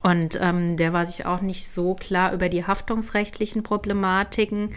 [0.03, 4.71] Und ähm, der war sich auch nicht so klar über die haftungsrechtlichen Problematiken,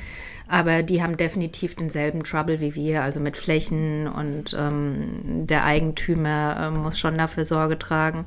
[0.48, 6.68] aber die haben definitiv denselben Trouble wie wir, also mit Flächen und ähm, der Eigentümer
[6.68, 8.24] äh, muss schon dafür Sorge tragen.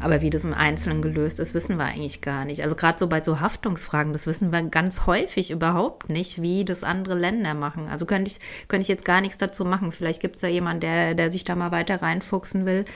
[0.00, 2.62] Aber wie das im Einzelnen gelöst ist, wissen wir eigentlich gar nicht.
[2.62, 6.84] Also gerade so bei so Haftungsfragen, das wissen wir ganz häufig überhaupt nicht, wie das
[6.84, 7.86] andere Länder machen.
[7.88, 9.92] Also könnte ich, könnte ich jetzt gar nichts dazu machen.
[9.92, 12.86] Vielleicht gibt es da jemanden, der, der sich da mal weiter reinfuchsen will.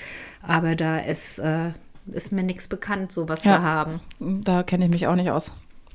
[0.43, 1.73] Aber da ist, äh,
[2.07, 4.01] ist mir nichts bekannt, so was ja, wir haben.
[4.19, 5.53] Da kenne ich mich auch nicht aus.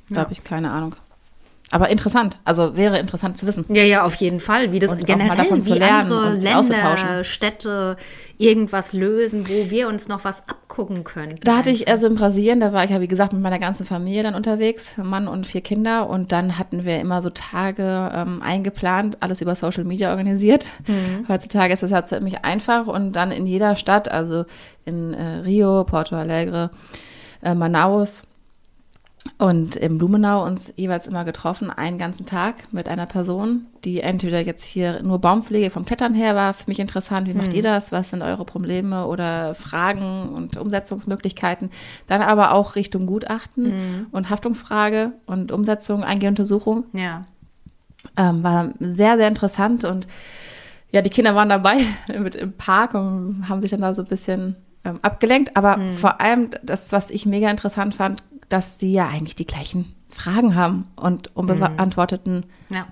[0.10, 0.22] Da ja.
[0.22, 0.96] habe ich keine Ahnung.
[1.72, 3.66] Aber interessant, also wäre interessant zu wissen.
[3.70, 7.98] Ja, ja, auf jeden Fall, wie das und generell, davon zu lernen andere Länder, Städte
[8.38, 11.36] irgendwas lösen, wo wir uns noch was abgucken können.
[11.44, 13.86] Da hatte ich also in Brasilien, da war ich ja wie gesagt mit meiner ganzen
[13.86, 18.42] Familie dann unterwegs, Mann und vier Kinder und dann hatten wir immer so Tage ähm,
[18.42, 20.72] eingeplant, alles über Social Media organisiert.
[20.88, 21.28] Mhm.
[21.28, 24.46] Heutzutage ist das ja ziemlich einfach und dann in jeder Stadt, also
[24.86, 26.72] in äh, Rio, Porto Alegre,
[27.44, 28.24] äh, Manaus,
[29.38, 34.40] und im Blumenau uns jeweils immer getroffen, einen ganzen Tag mit einer Person, die entweder
[34.40, 37.56] jetzt hier nur Baumpflege vom Klettern her war, für mich interessant, wie macht mhm.
[37.56, 41.70] ihr das, was sind eure Probleme oder Fragen und Umsetzungsmöglichkeiten,
[42.08, 44.08] dann aber auch Richtung Gutachten mhm.
[44.12, 46.86] und Haftungsfrage und Umsetzung, eingehende Untersuchung.
[46.94, 47.26] Ja.
[48.16, 50.08] Ähm, war sehr, sehr interessant und
[50.92, 51.78] ja, die Kinder waren dabei
[52.20, 54.56] mit im Park und haben sich dann da so ein bisschen
[54.86, 55.94] ähm, abgelenkt, aber mhm.
[55.96, 60.56] vor allem das, was ich mega interessant fand, dass sie ja eigentlich die gleichen Fragen
[60.56, 62.88] haben und unbeantworteten Ja.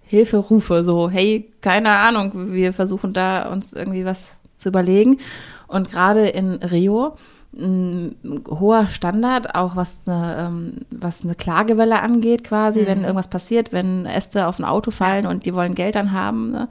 [0.00, 5.18] Hilferufe, so, hey, keine Ahnung, wir versuchen da uns irgendwie was zu überlegen.
[5.66, 7.16] Und gerade in Rio
[7.56, 8.16] ein
[8.48, 14.06] hoher Standard, auch was eine, ähm, was eine Klagewelle angeht, quasi, wenn irgendwas passiert, wenn
[14.06, 16.52] Äste auf ein Auto fallen und die wollen Geld dann haben.
[16.52, 16.68] Ne?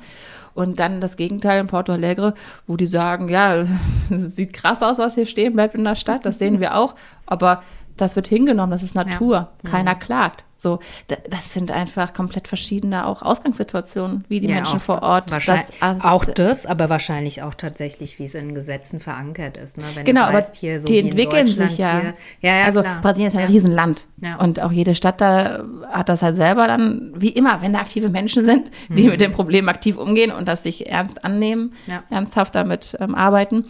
[0.53, 2.33] Und dann das Gegenteil in Porto Alegre,
[2.67, 3.65] wo die sagen, ja,
[4.09, 6.95] es sieht krass aus, was hier stehen bleibt in der Stadt, das sehen wir auch,
[7.25, 7.63] aber
[7.97, 10.43] das wird hingenommen, das ist Natur, keiner klagt.
[10.59, 15.03] So, da- das sind einfach komplett verschiedene auch Ausgangssituationen, wie die Ja, Menschen auch vor
[15.03, 15.31] Ort.
[15.31, 15.71] Das,
[16.03, 19.77] auch das, aber wahrscheinlich auch tatsächlich, wie es in Gesetzen verankert ist.
[19.77, 19.83] Ne?
[19.93, 21.99] Wenn Genau, du aber weißt, hier so die entwickeln sich ja.
[22.01, 23.01] Hier, ja, ja also klar.
[23.01, 23.51] Brasilien ist ja ein ja.
[23.53, 24.07] Riesenland.
[24.17, 24.37] Ja.
[24.37, 28.09] Und auch jede Stadt da hat das halt selber dann, wie immer, wenn da aktive
[28.09, 29.09] Menschen sind, die Mhm.
[29.09, 32.01] mit dem Problem aktiv umgehen und das sich ernst annehmen, Ja.
[32.09, 33.65] ernsthaft damit ähm, arbeiten,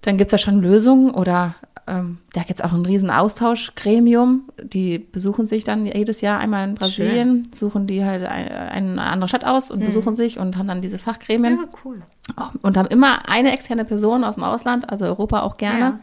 [0.00, 4.44] dann gibt es ja schon Lösungen oder ähm, da gibt es auch ein riesen Austauschgremium.
[4.62, 9.28] Die besuchen sich dann jedes Jahr einmal in Brasilien, suchen die halt ein- eine andere
[9.28, 11.60] Stadt aus und besuchen sich und haben dann diese Fachgremien Mhm.
[11.60, 12.02] Ja, cool.
[12.62, 15.98] und haben immer eine externe Person aus dem Ausland, also Europa auch gerne, Ja.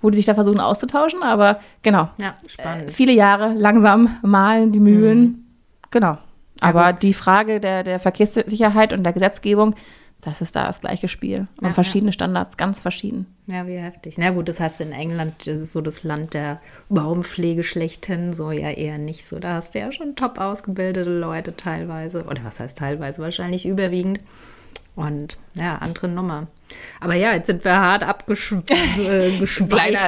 [0.00, 1.22] wo die sich da versuchen auszutauschen.
[1.22, 2.88] Aber genau, Ja, spannend.
[2.88, 5.46] äh, viele Jahre langsam malen die Mühlen.
[5.90, 6.16] Genau.
[6.60, 9.74] Aber die Frage der, der Verkehrssicherheit und der Gesetzgebung,
[10.22, 11.48] das ist da das gleiche Spiel.
[11.60, 13.26] Und Ja, verschiedene Standards, ganz verschieden.
[13.50, 14.16] Ja, wie heftig.
[14.18, 18.98] Na gut, das du in England, so das Land der Baumpflege schlechthin, so ja eher
[18.98, 19.40] nicht so.
[19.40, 22.22] Da hast du ja schon top ausgebildete Leute teilweise.
[22.24, 23.20] Oder was heißt teilweise?
[23.20, 24.20] Wahrscheinlich überwiegend.
[24.94, 26.46] Und ja, andere Nummer.
[27.00, 28.70] Aber ja, jetzt sind wir hart abgeschweift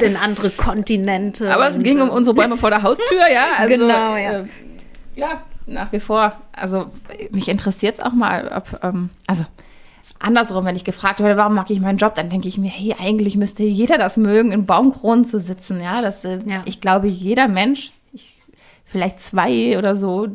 [0.02, 1.52] äh, in andere Kontinente.
[1.52, 3.46] Aber es ging um äh, unsere Bäume vor der Haustür, ja.
[3.58, 4.40] Also, Genau, ja.
[4.40, 4.44] Äh,
[5.16, 6.40] ja, nach wie vor.
[6.52, 6.92] Also
[7.30, 9.44] mich interessiert es auch mal, ob, ähm, also
[10.24, 12.94] andersrum, wenn ich gefragt werde, warum mag ich meinen Job, dann denke ich mir, hey,
[12.98, 16.00] eigentlich müsste jeder das mögen, in Baumkronen zu sitzen, ja.
[16.02, 16.62] Das, äh, Ja.
[16.64, 18.42] Ich glaube, jeder Mensch, ich,
[18.84, 20.28] vielleicht zwei oder so,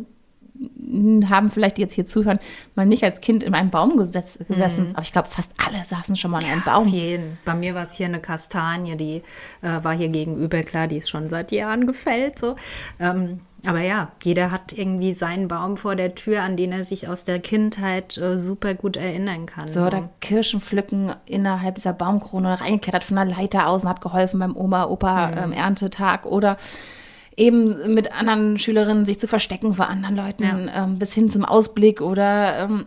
[1.30, 2.40] haben vielleicht die jetzt hier zuhören,
[2.76, 4.90] mal nicht als Kind in einem Baum gesetz, gesessen.
[4.94, 6.68] Aber ich glaube, fast alle saßen schon mal in einem Mhm.
[6.68, 6.88] Auf Baum.
[6.94, 7.38] jeden.
[7.46, 9.22] Bei mir war es hier eine Kastanie, die
[9.62, 12.40] äh, war hier gegenüber, klar, die ist schon seit Jahren gefällt.
[12.40, 12.56] So.
[13.00, 17.08] Ähm, aber ja, jeder hat irgendwie seinen Baum vor der Tür, an den er sich
[17.08, 19.68] aus der Kindheit äh, super gut erinnern kann.
[19.68, 24.40] So, oder Kirschen pflücken innerhalb dieser Baumkrone, reingeklettert von der Leiter aus und hat geholfen
[24.40, 26.58] beim Oma-Opa-Erntetag oder
[27.36, 32.02] eben mit anderen Schülerinnen sich zu verstecken vor anderen Leuten, ähm, bis hin zum Ausblick
[32.02, 32.86] oder ähm,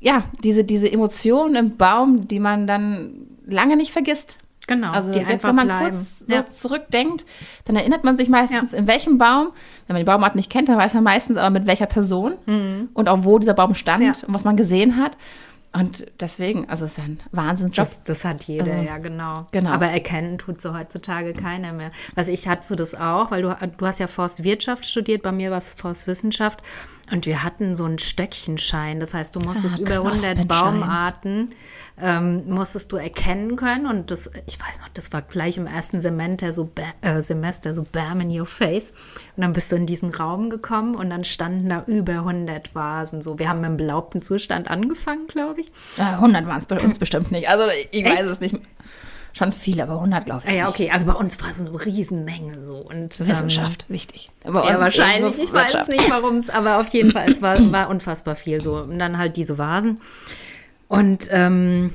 [0.00, 4.38] ja, diese, diese Emotionen im Baum, die man dann lange nicht vergisst.
[4.66, 5.84] Genau, Also die jetzt, einfach wenn man bleiben.
[5.90, 6.46] kurz so Ja.
[6.48, 7.26] zurückdenkt,
[7.64, 8.78] dann erinnert man sich meistens, Ja.
[8.78, 9.48] in welchem Baum,
[9.86, 12.34] wenn man die Baumart nicht kennt, dann weiß man meistens aber mit welcher Person
[12.94, 14.06] und auch wo dieser Baum stand Mhm.
[14.06, 14.12] Ja.
[14.28, 15.16] und was man gesehen hat.
[15.72, 17.86] Und deswegen, also es ist ein Wahnsinnsjob.
[17.86, 19.46] Das, das hat jeder, ja, genau.
[19.52, 19.70] genau.
[19.70, 21.92] Aber erkennen tut so heutzutage keiner mehr.
[22.16, 25.52] Was ich hattest du das auch, weil du, du hast ja Forstwirtschaft studiert, bei mir
[25.52, 26.60] war es Forstwissenschaft
[27.12, 28.98] und wir hatten so einen Stöckchenschein.
[28.98, 30.48] Das heißt, du musstest Ah, über 100 Knospenschein.
[30.48, 31.54] Baumarten
[32.02, 36.00] ähm, musstest du erkennen können und das, ich weiß noch, das war gleich im ersten
[36.00, 36.70] Semester so,
[37.02, 38.92] äh, Semester so bam in your face
[39.36, 43.22] und dann bist du in diesen Raum gekommen und dann standen da über 100 Vasen
[43.22, 43.38] so.
[43.38, 45.68] Wir haben im belaubten Zustand angefangen, glaube ich.
[45.98, 47.48] Äh, 100 waren es bei uns bestimmt nicht.
[47.48, 48.22] Also ich Echt?
[48.22, 48.56] weiß es nicht.
[49.32, 50.50] Schon viel, aber 100 glaube ich.
[50.50, 50.74] Ah, ja, nicht.
[50.74, 52.78] okay, also bei uns war so eine Riesenmenge so.
[52.78, 54.26] Und, Wissenschaft, wichtig.
[54.42, 55.38] Bei Ähm, ja, wahrscheinlich.
[55.40, 58.76] Ich weiß nicht, warum es, aber auf jeden Fall, es war, war unfassbar viel so.
[58.76, 60.00] Und dann halt diese Vasen.
[60.90, 61.92] Und, ähm,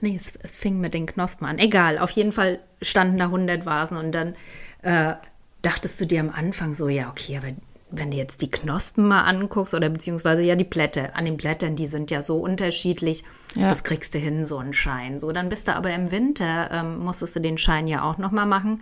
[0.00, 1.58] nee, es, es fing mit den Knospen an.
[1.58, 4.34] Egal, auf jeden Fall standen da 100 Vasen und dann
[4.82, 5.14] äh,
[5.62, 7.48] dachtest du dir am Anfang so, ja, okay, aber
[7.90, 11.74] wenn du jetzt die Knospen mal anguckst oder beziehungsweise ja die Blätter, an den Blättern,
[11.74, 13.24] die sind ja so unterschiedlich,
[13.56, 13.68] Ja.
[13.68, 15.18] das kriegst du hin, so einen Schein.
[15.18, 18.46] So, dann bist du aber im Winter, ähm, musstest du den Schein ja auch nochmal
[18.46, 18.80] machen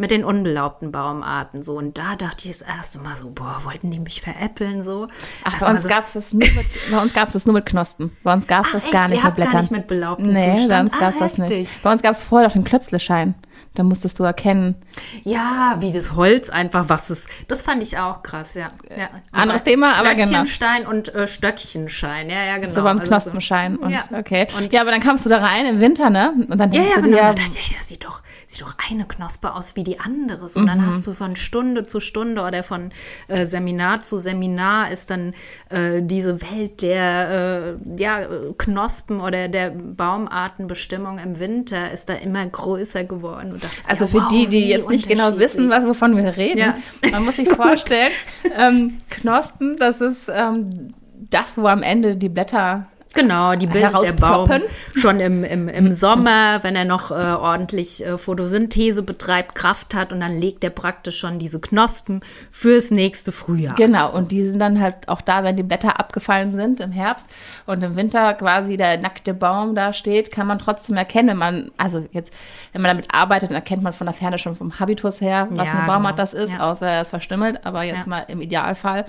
[0.00, 1.76] mit den unbelaubten Baumarten so.
[1.76, 5.06] Und da dachte ich das erste Mal so, boah, wollten die mich veräppeln so?
[5.44, 7.54] Ach, bei uns so, gab es das nur mit, bei uns gab es das nur
[7.54, 8.10] mit Knospen.
[8.22, 9.10] Bei uns gab es das gar echt?
[9.10, 9.60] nicht Ihr mit habt gar Blättern.
[9.60, 10.68] nicht mit belaubtem nee, Zustand?
[10.70, 11.82] bei uns Ah, gab es das nicht.
[11.82, 13.34] Bei uns gab es vorher noch den Klötzleschein.
[13.74, 14.74] Da musstest du erkennen.
[15.22, 18.68] Ja, wie das Holz einfach, was es, das fand ich auch krass, ja.
[18.98, 19.08] ja.
[19.30, 20.26] Anderes Thema, aber genau.
[20.26, 22.72] Klötzchenstein und äh, Stöckchenschein, ja, ja, genau.
[22.72, 23.76] So war uns Also Knospenschein.
[23.76, 24.04] Und, Ja.
[24.12, 24.48] Okay.
[24.58, 26.32] Und- ja, aber dann kamst du da rein im Winter, ne?
[26.48, 27.16] Und dann Ja, ja, du genau.
[27.18, 30.00] dir, Da dachte ich, ey, das sieht doch, sieht doch eine Knospe aus wie die
[30.00, 30.42] andere.
[30.42, 30.66] Und Mhm.
[30.66, 32.90] dann hast du von Stunde zu Stunde oder von
[33.28, 35.34] äh, Seminar zu Seminar ist dann
[35.70, 38.26] äh, diese Welt der äh, ja,
[38.58, 43.58] Knospen oder der Baumartenbestimmung im Winter ist da immer größer geworden.
[43.60, 46.58] Dachtest, Also ja, für wow, die, die jetzt nicht genau wissen, was, wovon wir reden,
[46.58, 46.74] Ja.
[47.12, 48.12] man muss sich vorstellen,
[48.58, 50.94] ähm, Knospen, das ist ähm,
[51.30, 54.48] das, wo am Ende die Blätter Genau, die bildet der Baum
[54.94, 60.12] schon im, im, im Sommer, wenn er noch äh, ordentlich äh, Photosynthese betreibt, Kraft hat
[60.12, 62.20] und dann legt er praktisch schon diese Knospen
[62.52, 63.74] fürs nächste Frühjahr.
[63.74, 67.28] Genau, und die sind dann halt auch da, wenn die Blätter abgefallen sind im Herbst
[67.66, 71.70] und im Winter quasi der nackte Baum da steht, kann man trotzdem erkennen, wenn man,
[71.78, 72.32] also jetzt,
[72.72, 75.66] wenn man damit arbeitet, dann erkennt man von der Ferne schon vom Habitus her, was
[75.66, 76.22] Ja, ein Baumart genau.
[76.22, 76.70] das ist, Ja.
[76.70, 78.08] außer er ist verstümmelt, aber jetzt Ja.
[78.08, 79.04] mal im Idealfall.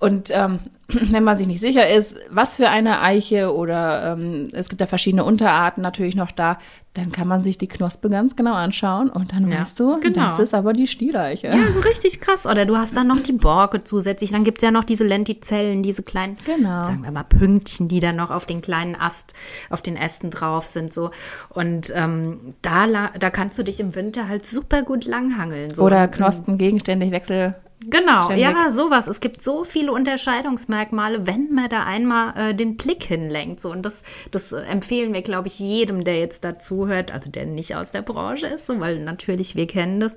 [0.00, 4.68] Und ähm, wenn man sich nicht sicher ist, was für eine Eiche oder ähm, es
[4.68, 6.58] gibt ja verschiedene Unterarten natürlich noch da,
[6.94, 10.24] dann kann man sich die Knospe ganz genau anschauen und dann Ja, weißt du, genau.
[10.24, 11.48] das ist aber die Stieleiche.
[11.48, 12.46] Ja, so richtig krass.
[12.46, 14.30] Oder du hast dann noch die Borke zusätzlich.
[14.30, 16.84] Dann gibt es ja noch diese Lentizellen, diese kleinen, Genau.
[16.84, 19.34] sagen wir mal, Pünktchen, die dann noch auf den kleinen Ast,
[19.70, 20.92] auf den Ästen drauf sind.
[20.92, 21.10] So.
[21.50, 22.86] Und ähm, da,
[23.18, 25.74] da kannst du dich im Winter halt super gut langhangeln.
[25.74, 25.84] So.
[25.84, 27.54] Oder Knospen gegenständig Wechsel.
[27.86, 28.44] Genau, Ständig.
[28.44, 29.06] ja, sowas.
[29.06, 33.60] Es gibt so viele Unterscheidungsmerkmale, wenn man da einmal äh, den Blick hinlenkt.
[33.60, 33.70] So.
[33.70, 37.76] Und das, das äh, empfehlen wir, glaube ich, jedem, der jetzt dazuhört, also der nicht
[37.76, 40.16] aus der Branche ist, so, weil natürlich wir kennen das.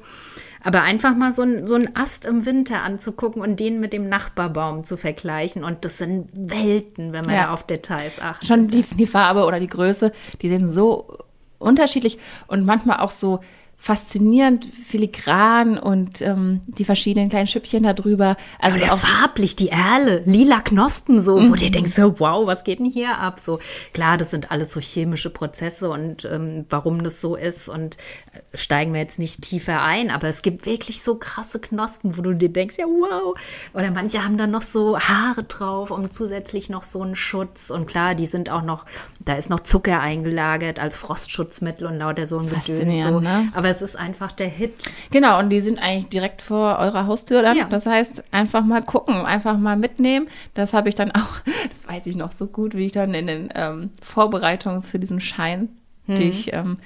[0.64, 4.08] Aber einfach mal so, ein, so einen Ast im Winter anzugucken und den mit dem
[4.10, 5.64] Nachbarbaum zu vergleichen.
[5.64, 7.44] Und das sind Welten, wenn man Ja.
[7.46, 8.48] da auf Details achtet.
[8.48, 11.18] Schon die, die Farbe oder die Größe, die sind so
[11.60, 13.40] unterschiedlich und manchmal auch so
[13.82, 18.38] faszinierend filigran und ähm, die verschiedenen kleinen Schüppchen da drüber.
[18.60, 22.64] Also Oder auch farblich, die Erle, lila Knospen so, wo du denkst, so, wow, was
[22.64, 23.40] geht denn hier ab?
[23.40, 23.58] So,
[23.92, 27.98] klar, das sind alles so chemische Prozesse und ähm, warum das so ist und
[28.34, 32.22] äh, steigen wir jetzt nicht tiefer ein, aber es gibt wirklich so krasse Knospen, wo
[32.22, 33.36] du dir denkst, ja, wow.
[33.74, 37.88] Oder manche haben dann noch so Haare drauf und zusätzlich noch so einen Schutz und
[37.88, 38.86] klar, die sind auch noch,
[39.22, 43.06] da ist noch Zucker eingelagert als Frostschutzmittel und lauter so ein Gedöns.
[43.06, 43.20] So.
[43.20, 43.52] Ne?
[43.56, 44.90] Aber es ist einfach der Hit.
[45.12, 47.58] Genau, und die sind eigentlich direkt vor eurer Haustür dann.
[47.58, 47.66] Ja.
[47.66, 50.28] Das heißt, einfach mal gucken, einfach mal mitnehmen.
[50.54, 53.28] Das habe ich dann auch, das weiß ich noch so gut, wie ich dann in
[53.28, 55.70] den ähm, Vorbereitungen zu diesem Schein
[56.08, 56.78] durch ähm,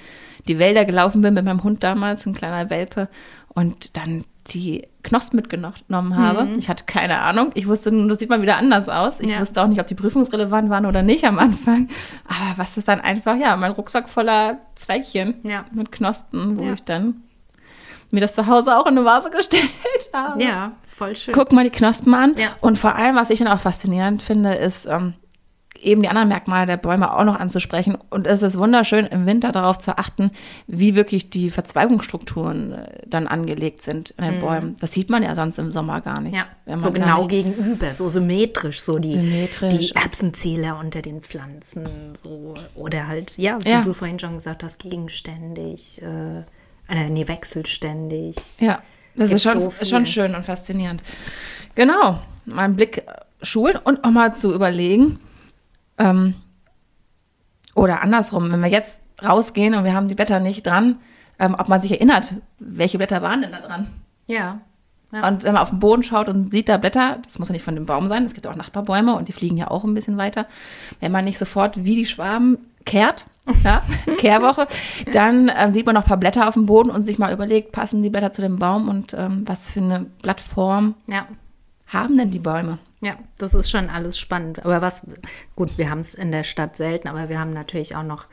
[0.46, 3.08] die Wälder gelaufen bin mit meinem Hund damals, ein kleiner Welpe,
[3.48, 6.48] und dann die Knospen mitgenommen habe.
[6.56, 7.50] Ich hatte keine Ahnung.
[7.54, 9.18] Ich wusste das sieht mal wieder anders aus.
[9.20, 9.40] Ich Ja.
[9.40, 11.88] wusste auch nicht, ob die prüfungsrelevant waren oder nicht am Anfang.
[12.26, 15.64] Aber was ist dann einfach, ja, mein Rucksack voller Zweigchen Ja.
[15.72, 16.74] mit Knospen, wo Ja.
[16.74, 17.22] ich dann
[18.10, 19.68] mir das zu Hause auch in eine Vase gestellt
[20.12, 20.42] habe.
[20.42, 21.34] Ja, voll schön.
[21.34, 22.34] Guck mal die Knospen an.
[22.36, 22.48] Ja.
[22.60, 25.14] Und vor allem, was ich dann auch faszinierend finde, ist ähm,
[25.86, 27.96] eben die anderen Merkmale der Bäume auch noch anzusprechen.
[28.10, 30.30] Und es ist wunderschön, im Winter darauf zu achten,
[30.66, 34.76] wie wirklich die Verzweigungsstrukturen äh, dann angelegt sind in den Bäumen.
[34.80, 36.34] Das sieht man ja sonst im Sommer gar nicht.
[36.34, 36.42] Mhm.
[36.66, 39.74] Ja, so genau gegenüber, so symmetrisch, so die, Symmetrisch.
[39.74, 43.82] die Erbsenzähler unter den Pflanzen, so oder halt, ja, wie Ja.
[43.82, 46.40] du vorhin schon gesagt hast, gegenständig, äh,
[46.88, 48.36] äh, nee, wechselständig.
[48.58, 48.80] Ja,
[49.14, 51.02] das Gibt ist schon, so schon schön und faszinierend.
[51.74, 53.02] Genau, meinen Blick
[53.42, 55.18] schulen und auch mal zu überlegen,
[55.98, 56.34] ähm,
[57.74, 60.98] oder andersrum, wenn wir jetzt rausgehen und wir haben die Blätter nicht dran,
[61.38, 63.88] ähm, ob man sich erinnert, welche Blätter waren denn da dran?
[64.28, 64.60] Ja.
[65.12, 65.28] ja.
[65.28, 67.64] Und wenn man auf den Boden schaut und sieht da Blätter, das muss ja nicht
[67.64, 70.16] von dem Baum sein, es gibt auch Nachbarbäume und die fliegen ja auch ein bisschen
[70.16, 70.46] weiter.
[71.00, 73.26] Wenn man nicht sofort wie die Schwaben kehrt,
[73.64, 73.82] ja,
[74.18, 74.66] Kehrwoche,
[75.12, 77.72] dann ähm, sieht man noch ein paar Blätter auf dem Boden und sich mal überlegt,
[77.72, 81.26] passen die Blätter zu dem Baum und ähm, was für eine Blattform ja.
[81.86, 82.78] haben denn die Bäume?
[83.02, 84.64] Ja, das ist schon alles spannend.
[84.64, 85.06] Aber was,
[85.54, 88.26] gut, wir haben es in der Stadt selten, aber wir haben natürlich auch noch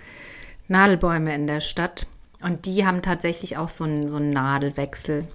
[0.67, 2.08] Nadelbäume in der Stadt.
[2.41, 5.26] Und die haben tatsächlich auch so einen, so einen Nadelwechsel.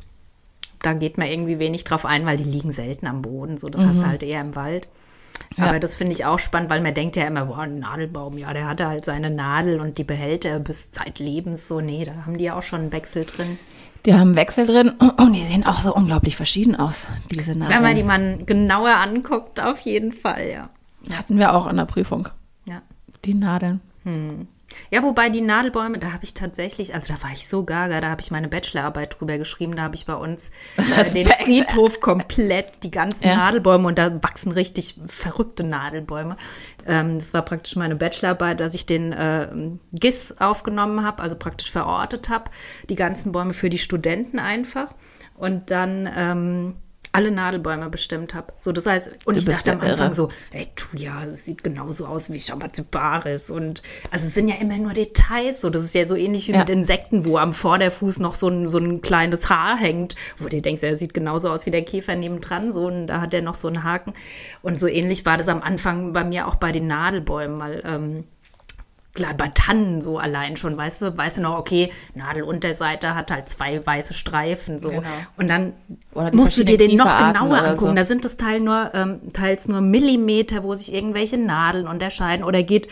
[0.80, 3.58] Da geht man irgendwie wenig drauf ein, weil die liegen selten am Boden.
[3.58, 4.88] So, das hast du halt eher im Wald.
[5.56, 5.66] Ja.
[5.66, 8.52] Aber das finde ich auch spannend, weil man denkt ja immer, boah, ein Nadelbaum, ja,
[8.52, 11.66] der hatte halt seine Nadel und die behält er bis zeitlebens.
[11.66, 13.58] So, nee, da haben die ja auch schon einen Wechsel drin.
[14.06, 17.68] Die haben Wechsel drin und die sehen auch so unglaublich verschieden aus, diese Wenn man
[17.82, 17.94] Nadeln.
[17.96, 20.68] die mal genauer anguckt, auf jeden Fall, ja.
[21.16, 22.28] Hatten wir auch in der Prüfung,
[22.66, 22.80] Ja.
[23.24, 23.80] die Nadeln.
[24.90, 28.10] Ja, wobei die Nadelbäume, da habe ich tatsächlich, also da war ich so gaga, da
[28.10, 31.26] habe ich meine Bachelorarbeit drüber geschrieben, da habe ich bei uns äh, den.
[31.26, 33.36] Friedhof komplett, die ganzen Ja.
[33.36, 36.36] Nadelbäume und da wachsen richtig verrückte Nadelbäume.
[36.86, 39.48] Ähm, das war praktisch meine Bachelorarbeit, dass ich den äh,
[39.92, 42.50] GIS aufgenommen habe, also praktisch verortet habe,
[42.88, 44.94] die ganzen Bäume für die Studenten einfach
[45.34, 46.74] und dann ähm,
[47.12, 48.52] alle Nadelbäume bestimmt habe.
[48.56, 50.12] So, das heißt, und Du ich dachte am Anfang irre.
[50.14, 53.50] so, ey, du, ja, das sieht genauso aus wie Schabazibaris.
[53.50, 55.60] Und also es sind ja immer nur Details.
[55.60, 56.58] So, das ist ja so ähnlich wie Ja.
[56.60, 60.60] mit Insekten, wo am Vorderfuß noch so ein, so ein kleines Haar hängt, wo du
[60.60, 62.72] denkst, er sieht genauso aus wie der Käfer nebendran.
[62.72, 64.12] So, und da hat er noch so einen Haken.
[64.62, 68.24] Und so ähnlich war das am Anfang bei mir auch bei den Nadelbäumen, weil ähm,
[69.18, 73.48] klar, bei Tannen so allein schon, weißt du, weißt du noch, okay, Nadelunterseite hat halt
[73.48, 74.90] zwei weiße Streifen so.
[74.90, 75.02] Genau.
[75.36, 75.72] Und dann
[76.32, 77.90] musst du dir den noch genauer angucken.
[77.90, 77.94] so.
[77.94, 82.44] Da sind es teil nur, ähm, teils nur Millimeter, wo sich irgendwelche Nadeln unterscheiden.
[82.44, 82.88] Oder geht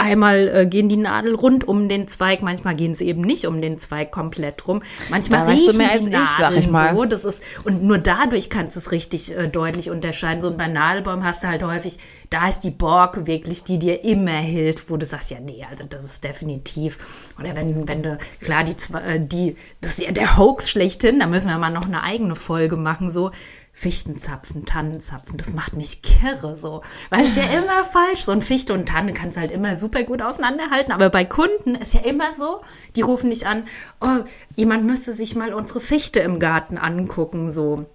[0.00, 3.60] einmal äh, gehen die Nadeln rund um den Zweig, manchmal gehen sie eben nicht um
[3.60, 4.82] den Zweig komplett rum.
[5.08, 6.96] Manchmal Da weißt du riechen mehr die als ich, sag Nadeln ich mal.
[6.96, 7.04] so.
[7.04, 10.40] Das ist, und nur dadurch kannst du es richtig äh, deutlich unterscheiden.
[10.40, 11.98] So und bei Nadelbäumen hast du halt häufig,
[12.30, 15.84] da ist die Borke wirklich, die dir immer hilft, wo du sagst, ja, nee, also
[15.88, 17.32] das ist definitiv.
[17.38, 21.26] Oder wenn, wenn du, klar, die, äh, die, das ist ja der Hoax schlechthin, da
[21.26, 23.30] müssen wir mal noch eine eigene Folge machen, so.
[23.72, 26.82] Fichtenzapfen, Tannenzapfen, das macht mich kirre so.
[27.08, 28.24] Weil es ist ja immer falsch.
[28.24, 30.92] So ein Fichte und Tanne kannst halt immer super gut auseinanderhalten.
[30.92, 32.60] Aber bei Kunden ist ja immer so,
[32.96, 33.64] die rufen dich an,
[34.00, 34.24] oh,
[34.56, 37.86] jemand müsste sich mal unsere Fichte im Garten angucken, so.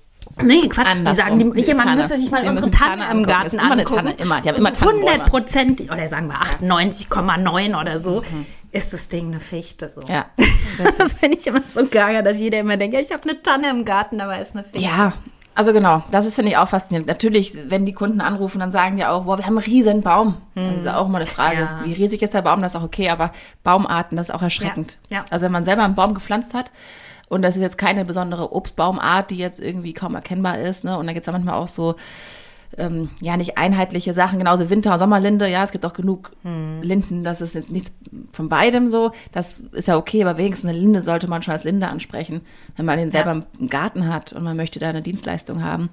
[0.41, 2.01] Nee, Quatsch, die Andersrum, sagen, die, die jemand Tanne.
[2.01, 3.25] müsste sich mal Wir unsere Tanne, Tanne im.
[3.27, 3.95] Garten immer angucken.
[3.95, 4.41] Tanne, immer.
[4.41, 5.11] Die haben immer Tannenbäume.
[5.11, 8.23] 100 Prozent, oder sagen wir 98,9 oder so,
[8.71, 9.87] ist das Ding eine Fichte.
[9.87, 10.01] So.
[10.01, 10.07] Mhm.
[10.07, 10.25] Ja.
[10.97, 13.69] Das finde ich immer so gaga, dass jeder immer denkt, ja, ich habe eine Tanne
[13.69, 14.79] im Garten, aber ist eine Fichte.
[14.79, 15.13] Ja,
[15.55, 17.07] also genau, das ist, finde ich, auch faszinierend.
[17.07, 20.37] Natürlich, wenn die Kunden anrufen, dann sagen die auch, boah, wir haben einen riesen Baum.
[20.53, 21.61] Das ist auch mal eine Frage.
[21.61, 21.79] Ja.
[21.85, 22.61] Wie riesig ist der Baum?
[22.61, 23.31] Das ist auch okay, aber
[23.63, 24.97] Baumarten, das ist auch erschreckend.
[25.09, 25.25] Ja, ja.
[25.29, 26.71] Also wenn man selber einen Baum gepflanzt hat
[27.29, 30.97] und das ist jetzt keine besondere Obstbaumart, die jetzt irgendwie kaum erkennbar ist, ne?
[30.97, 31.95] Und da gibt es manchmal auch so,
[32.77, 36.81] ähm, ja, nicht einheitliche Sachen, genauso Winter- und Sommerlinde, ja, es gibt auch genug Hm.
[36.81, 37.93] Linden, das ist jetzt nichts
[38.31, 41.63] von beidem so, das ist ja okay, aber wenigstens eine Linde sollte man schon als
[41.63, 42.41] Linde ansprechen,
[42.75, 43.41] wenn man den selber Ja.
[43.59, 45.89] im Garten hat und man möchte da eine Dienstleistung haben.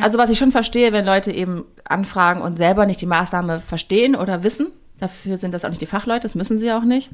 [0.00, 4.14] Also was ich schon verstehe, wenn Leute eben anfragen und selber nicht die Maßnahme verstehen
[4.14, 7.10] oder wissen, dafür sind das auch nicht die Fachleute, das müssen sie auch nicht.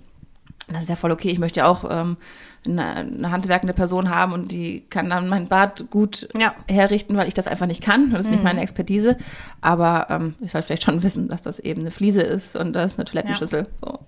[0.73, 1.29] Das ist ja voll okay.
[1.31, 2.17] Ich möchte ja auch ähm,
[2.65, 6.55] eine, handwerkende Person haben und die kann dann mein Bad gut Ja.
[6.69, 8.11] herrichten, weil ich das einfach nicht kann.
[8.11, 9.17] Das ist nicht meine Expertise.
[9.61, 12.93] Aber ähm, ich sollte vielleicht schon wissen, dass das eben eine Fliese ist und das
[12.93, 13.67] ist eine Toilettenschüssel.
[13.81, 13.99] So.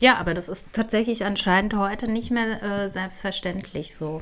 [0.00, 4.20] Ja, aber das ist tatsächlich anscheinend heute nicht mehr äh, selbstverständlich so.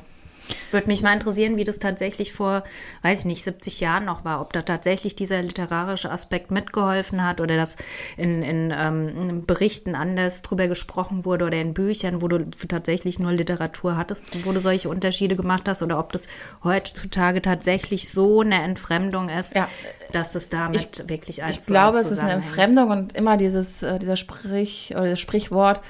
[0.71, 2.63] Würde mich mal interessieren, wie das tatsächlich vor,
[3.01, 4.41] weiß ich nicht, 70 Jahren noch war.
[4.41, 7.75] Ob da tatsächlich dieser literarische Aspekt mitgeholfen hat oder dass
[8.17, 13.19] in, in, ähm, in Berichten anders drüber gesprochen wurde oder in Büchern, wo du tatsächlich
[13.19, 16.27] nur Literatur hattest, wo du solche Unterschiede gemacht hast oder ob das
[16.63, 19.67] heutzutage tatsächlich so eine Entfremdung ist, Ja.
[20.11, 22.33] dass es damit wirklich eins Ich glaube, es ist eine.
[22.33, 25.81] Entfremdung und immer dieses, äh, dieser Sprich oder das Sprichwort,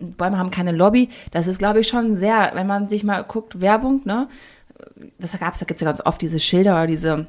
[0.00, 1.08] Bäume haben keine Lobby.
[1.30, 4.28] Das ist, glaube ich, schon sehr, wenn man sich mal guckt, Werbung, ne?
[5.18, 7.26] Das gab's, da gibt es ja ganz oft diese Schilder oder diese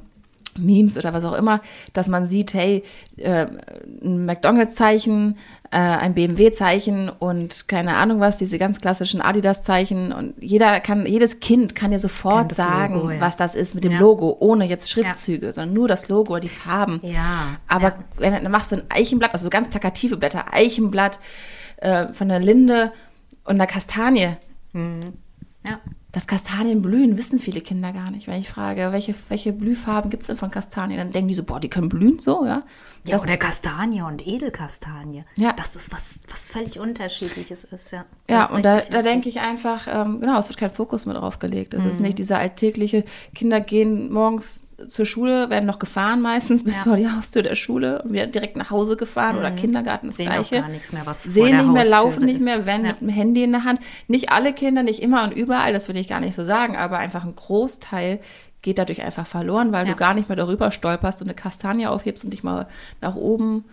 [0.58, 1.62] Memes oder was auch immer,
[1.94, 2.84] dass man sieht, hey,
[3.18, 3.48] äh,
[4.04, 5.38] ein McDonalds-Zeichen,
[5.72, 11.40] äh, ein BMW-Zeichen und keine Ahnung was, diese ganz klassischen Adidas-Zeichen und jeder kann, jedes
[11.40, 13.22] Kind kann dir sofort das sagen, Logo, ja.
[13.22, 14.00] was das ist mit dem Ja.
[14.00, 17.00] Logo, ohne jetzt Schriftzüge, sondern nur das Logo oder die Farben.
[17.04, 17.96] Ja, Aber ja.
[18.18, 21.20] wenn dann machst du ein Eichenblatt, also so ganz plakative Blätter, Eichenblatt
[21.82, 22.92] äh, von der Linde
[23.46, 24.36] und einer Kastanie.
[25.68, 25.80] Ja.
[26.12, 28.28] Dass Kastanien blühen, wissen viele Kinder gar nicht.
[28.28, 31.44] Wenn ich frage, welche, welche Blühfarben gibt es denn von Kastanien, dann denken die so,
[31.44, 32.64] boah, die können blühen so, ja.
[33.06, 35.24] Ja, Das- oder Kastanie und Edelkastanie.
[35.36, 35.54] Ja.
[35.54, 38.06] Das ist was, was völlig Unterschiedliches ist, ja.
[38.28, 41.06] Ja, Das ist und da, da denke ich einfach, ähm, genau, es wird kein Fokus
[41.06, 41.74] mehr drauf gelegt.
[41.76, 41.90] Es Mhm.
[41.92, 46.80] ist nicht dieser alltägliche, Kinder gehen morgens zur Schule, werden noch gefahren meistens bis Ja.
[46.82, 46.84] Mhm.
[46.86, 50.30] vor die Haustür der Schule und wieder direkt nach Hause gefahren oder Kindergarten das Sehen
[50.30, 50.62] auch Gleiche.
[50.62, 52.44] gar nichts mehr, was vor Sehen der nicht mehr, Haustüre laufen nicht ist.
[52.46, 52.92] mehr, werden Ja.
[52.94, 53.80] mit dem Handy in der Hand.
[54.08, 56.98] Nicht alle Kinder, nicht immer und überall, das will ich gar nicht so sagen, aber
[56.98, 58.22] einfach ein Großteil
[58.62, 59.94] geht dadurch einfach verloren, weil Ja.
[59.94, 62.68] du gar nicht mehr darüber stolperst und eine Kastanie aufhebst und dich mal
[63.02, 63.66] nach oben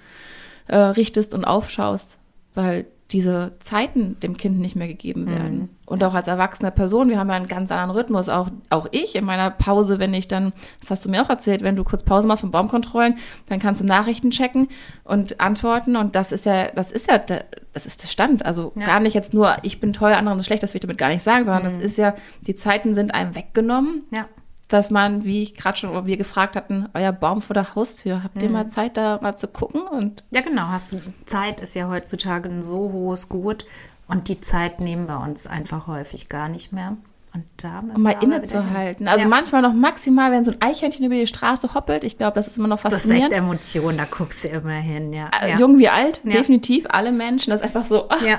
[0.66, 2.18] äh, richtest und aufschaust,
[2.56, 5.68] weil diese Zeiten dem Kind nicht mehr gegeben werden.
[5.86, 8.28] Und auch als erwachsene Person, wir haben ja einen ganz anderen Rhythmus.
[8.28, 11.62] Auch, auch ich in meiner Pause, wenn ich dann, das hast du mir auch erzählt,
[11.62, 13.16] wenn du kurz Pause machst von Baumkontrollen,
[13.46, 14.66] dann kannst du Nachrichten checken
[15.04, 15.94] und antworten.
[15.94, 18.44] Und das ist ja, das ist ja, der, das ist der Stand.
[18.44, 18.86] Also Ja.
[18.86, 21.08] gar nicht jetzt nur, ich bin toll, andere sind schlecht, das will ich damit gar
[21.08, 22.14] nicht sagen, sondern das ist ja,
[22.48, 24.26] die Zeiten sind einem weggenommen Ja.
[24.68, 28.22] Dass man, wie ich gerade schon, oder wir gefragt hatten, euer Baum vor der Haustür,
[28.24, 28.42] habt Mhm.
[28.42, 29.82] ihr mal Zeit, da mal zu gucken?
[29.82, 30.68] Und ja, genau.
[30.68, 33.64] Hast du Zeit ist ja heutzutage ein so hohes Gut
[34.08, 36.96] und die Zeit nehmen wir uns einfach häufig gar nicht mehr.
[37.34, 39.08] Und da um mal innezuhalten.
[39.08, 39.28] Also ja.
[39.28, 42.56] manchmal noch maximal, wenn so ein Eichhörnchen über die Straße hoppelt, ich glaube, das ist
[42.56, 43.32] immer noch das faszinierend.
[43.32, 45.28] weckt Emotionen, da guckst du immer hin, ja.
[45.42, 45.58] Äh, ja.
[45.58, 46.30] Jung wie alt, Ja.
[46.32, 48.06] definitiv, alle Menschen, das ist einfach so.
[48.08, 48.22] ach.
[48.22, 48.38] ja.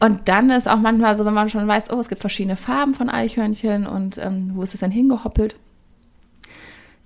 [0.00, 2.94] Und dann ist auch manchmal so, wenn man schon weiß, oh, es gibt verschiedene Farben
[2.94, 5.56] von Eichhörnchen und ähm, wo ist es denn hingehoppelt?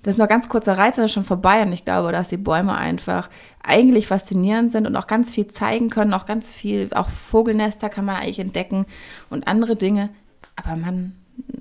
[0.03, 2.37] Das ist noch ganz kurzer Reiz, dann ist schon vorbei und ich glaube, dass die
[2.37, 3.31] Bäume einfach
[3.63, 8.05] eigentlich faszinierend sind und auch ganz viel zeigen können, auch ganz viel, auch Vogelnester kann
[8.05, 8.85] man eigentlich entdecken
[9.31, 10.11] und andere Dinge,
[10.57, 11.15] aber man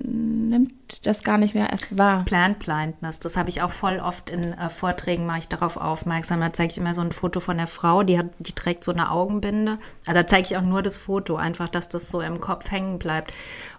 [0.04, 2.24] nimmt das gar nicht mehr erst wahr.
[2.24, 6.40] Plant Blindness, das habe ich auch voll oft in äh, Vorträgen, mache ich darauf aufmerksam.
[6.40, 8.92] Da zeige ich immer so ein Foto von der Frau, die, hat, die trägt so
[8.92, 9.78] eine Augenbinde.
[10.06, 12.98] Also da zeige ich auch nur das Foto, einfach, dass das so im Kopf hängen
[12.98, 13.32] bleibt.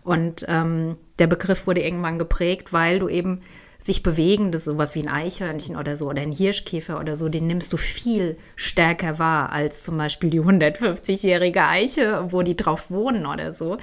[0.03, 3.41] Und ähm, der Begriff wurde irgendwann geprägt, weil du eben
[3.77, 7.73] sich bewegendes, sowas wie ein Eichhörnchen oder so oder ein Hirschkäfer oder so, den nimmst
[7.73, 13.51] du viel stärker wahr als zum Beispiel die 150-jährige Eiche, wo die drauf wohnen oder
[13.51, 13.77] so.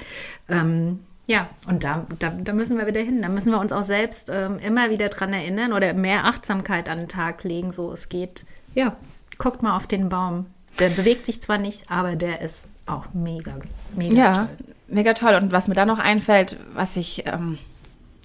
[0.48, 3.22] Ähm, ja, und da, da, da, müssen wir wieder hin.
[3.22, 6.98] Da müssen wir uns auch selbst ähm, immer wieder dran erinnern oder mehr Achtsamkeit an
[6.98, 8.46] den Tag legen, so es geht.
[8.74, 8.96] Ja,
[9.38, 10.46] guckt mal auf den Baum.
[10.78, 13.54] Der bewegt sich zwar nicht, aber der ist auch mega,
[13.94, 14.48] mega ja, toll.
[14.88, 15.34] mega toll.
[15.34, 17.58] Und was mir da noch einfällt, was ich ähm,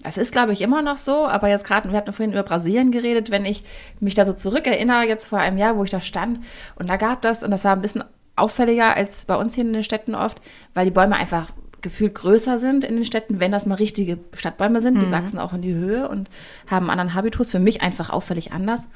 [0.06, 2.92] das ist, glaube ich, immer noch so, aber jetzt gerade, wir hatten vorhin über Brasilien
[2.92, 3.64] geredet, wenn ich
[4.00, 6.40] mich da so zurückerinnere, jetzt vor einem Jahr, wo ich da stand
[6.76, 8.04] und da gab das, und das war ein bisschen
[8.36, 10.42] auffälliger als bei uns hier in den Städten oft,
[10.76, 11.48] weil die Bäume einfach
[11.82, 15.02] gefühlt größer sind in den Städten, wenn das mal richtige Stadtbäume sind.
[15.02, 15.12] Die mhm.
[15.12, 16.30] wachsen auch in die Höhe und
[16.68, 17.52] haben einen anderen Habitus.
[17.52, 18.90] Für mich einfach auffällig anders.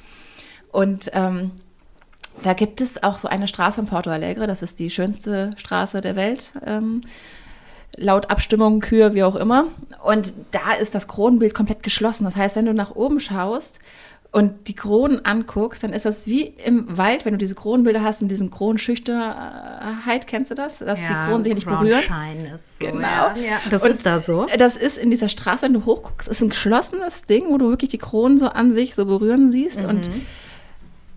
[0.72, 1.52] Und ähm,
[2.44, 6.02] da gibt es auch so eine Straße in Porto Alegre, das ist die schönste Straße
[6.02, 6.54] der Welt.
[6.66, 7.02] Ähm,
[7.96, 9.66] laut Abstimmung, Kühe, wie auch immer.
[10.04, 12.24] Und da ist das Kronenbild komplett geschlossen.
[12.26, 13.80] Das heißt, wenn du nach oben schaust
[14.32, 18.22] und die Kronen anguckst, dann ist das wie im Wald, wenn du diese Kronenbilder hast
[18.22, 20.80] mit diesen Kronenschüchterheit, kennst du das?
[20.80, 22.00] Dass ja, die Kronen sich nicht berühren.
[22.54, 23.02] Ist so, genau.
[23.02, 23.58] Ja, ja.
[23.72, 24.46] Das und ist da so.
[24.58, 27.90] Das ist in dieser Straße, wenn du hochguckst, ist ein geschlossenes Ding, wo du wirklich
[27.90, 29.90] die Kronen so an sich so berühren siehst mhm.
[29.90, 30.12] und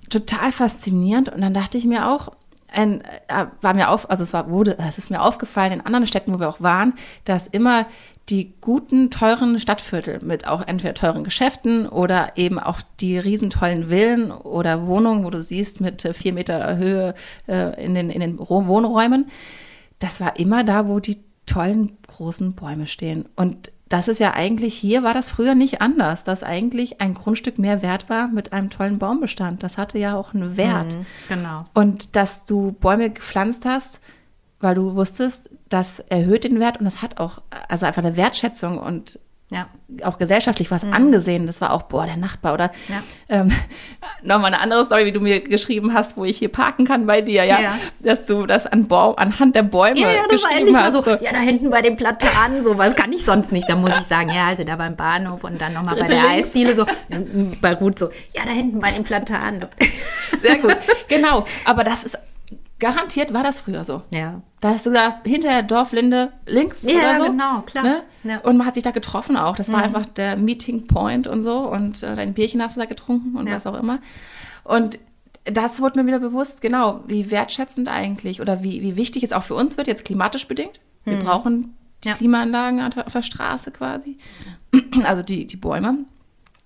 [0.08, 1.28] total faszinierend.
[1.28, 2.30] Und dann dachte ich mir auch,
[2.72, 6.06] ein, äh, war mir auf, also es war, wurde, es ist mir aufgefallen in anderen
[6.06, 6.94] Städten, wo wir auch waren,
[7.24, 7.86] dass immer
[8.28, 14.30] die guten, teuren Stadtviertel mit auch entweder teuren Geschäften oder eben auch die riesentollen Villen
[14.30, 17.14] oder Wohnungen, wo du siehst, mit äh, vier Meter Höhe
[17.48, 19.26] äh, in, den, in den Wohnräumen,
[19.98, 23.28] das war immer da, wo die tollen großen Bäume stehen.
[23.36, 27.58] Und das ist ja eigentlich, hier war das früher nicht anders, dass eigentlich ein Grundstück
[27.58, 29.62] mehr wert war mit einem tollen Baumbestand.
[29.62, 30.96] Das hatte ja auch einen Wert.
[30.96, 31.66] Mhm, genau.
[31.74, 34.00] Und dass du Bäume gepflanzt hast,
[34.62, 38.78] weil du wusstest, das erhöht den Wert und das hat auch, also einfach eine Wertschätzung
[38.78, 39.18] und
[39.52, 39.66] ja.
[40.02, 40.94] Auch gesellschaftlich was mhm.
[40.94, 41.46] angesehen.
[41.46, 43.02] Das war auch, boah, der Nachbar oder ja.
[43.28, 43.52] ähm,
[44.22, 47.20] nochmal eine andere Story, wie du mir geschrieben hast, wo ich hier parken kann bei
[47.20, 47.60] dir, ja.
[47.60, 47.78] ja.
[48.00, 50.94] Dass du das an Baum, anhand der Bäume ja, ja, das war endlich hast.
[50.94, 53.68] Mal so, ja, da hinten bei den Platanen, so was kann ich sonst nicht.
[53.68, 56.46] Da muss ich sagen, ja, also da beim Bahnhof und dann nochmal bei der links.
[56.46, 56.86] Eisdiele so,
[57.60, 59.60] bei Ruth so, ja, da hinten bei den Platanen.
[59.60, 59.66] So.
[60.38, 60.78] Sehr gut.
[61.08, 61.44] Genau.
[61.66, 62.16] Aber das ist
[62.82, 64.02] Garantiert war das früher so.
[64.12, 64.42] Ja.
[64.60, 67.22] Da hast du gesagt, hinter Dorflinde links ja, oder so.
[67.22, 67.84] Ja, genau, klar.
[67.84, 68.02] Ne?
[68.24, 68.40] Ja.
[68.40, 69.54] Und man hat sich da getroffen auch.
[69.54, 69.84] Das war mhm.
[69.84, 71.58] einfach der Meeting Point und so.
[71.58, 73.54] Und äh, dein Bierchen hast du da getrunken und ja.
[73.54, 74.00] was auch immer.
[74.64, 74.98] Und
[75.44, 79.44] das wurde mir wieder bewusst, genau, wie wertschätzend eigentlich oder wie, wie wichtig es auch
[79.44, 80.80] für uns wird, jetzt klimatisch bedingt.
[81.04, 81.22] Wir mhm.
[81.22, 82.14] brauchen ja.
[82.14, 84.18] Klimaanlagen auf der Straße quasi.
[85.04, 85.98] Also die, die Bäume.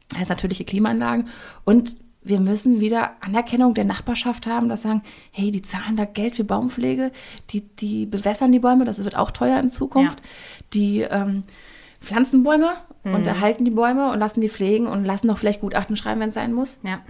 [0.08, 1.28] Das heißt natürliche Klimaanlagen.
[1.64, 1.96] Und
[2.26, 6.44] wir müssen wieder Anerkennung der Nachbarschaft haben, dass sagen, hey, die zahlen da Geld für
[6.44, 7.12] Baumpflege,
[7.50, 10.18] die, die bewässern die Bäume, das wird auch teuer in Zukunft.
[10.20, 10.26] Ja.
[10.74, 11.42] Die ähm,
[12.00, 12.70] pflanzen Bäume
[13.04, 13.14] mhm.
[13.14, 16.28] und erhalten die Bäume und lassen die pflegen und lassen doch vielleicht Gutachten schreiben, wenn
[16.28, 16.80] es sein muss.
[16.82, 17.00] Ja.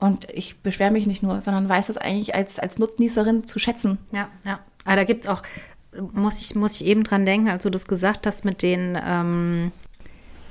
[0.00, 3.98] Und ich beschwere mich nicht nur, sondern weiß das eigentlich als, als Nutznießerin zu schätzen.
[4.12, 4.58] Ja, ja.
[4.84, 5.42] Aber da gibt es auch,
[6.12, 9.72] muss ich, muss ich eben dran denken, als du das gesagt hast mit den ähm,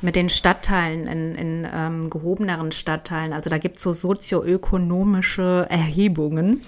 [0.03, 3.33] mit den Stadtteilen, in, in ähm, gehobeneren Stadtteilen.
[3.33, 6.63] Also da gibt es so sozioökonomische Erhebungen.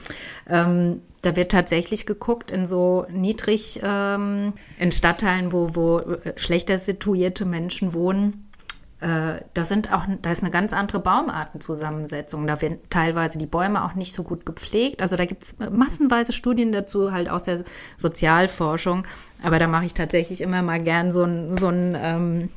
[0.48, 6.80] Ähm, da wird tatsächlich geguckt in so niedrig, ähm, in Stadtteilen, wo, wo äh, schlechter
[6.80, 8.48] situierte Menschen wohnen.
[9.02, 12.48] Äh, da sind auch, da ist eine ganz andere Baumartenzusammensetzung.
[12.48, 15.02] Da werden teilweise die Bäume auch nicht so gut gepflegt.
[15.02, 17.66] Also da gibt es massenweise Studien dazu, halt aus der
[17.98, 19.04] Sozialforschung.
[19.44, 22.50] Aber da mache ich tatsächlich immer mal gern so ein, so ein ähm,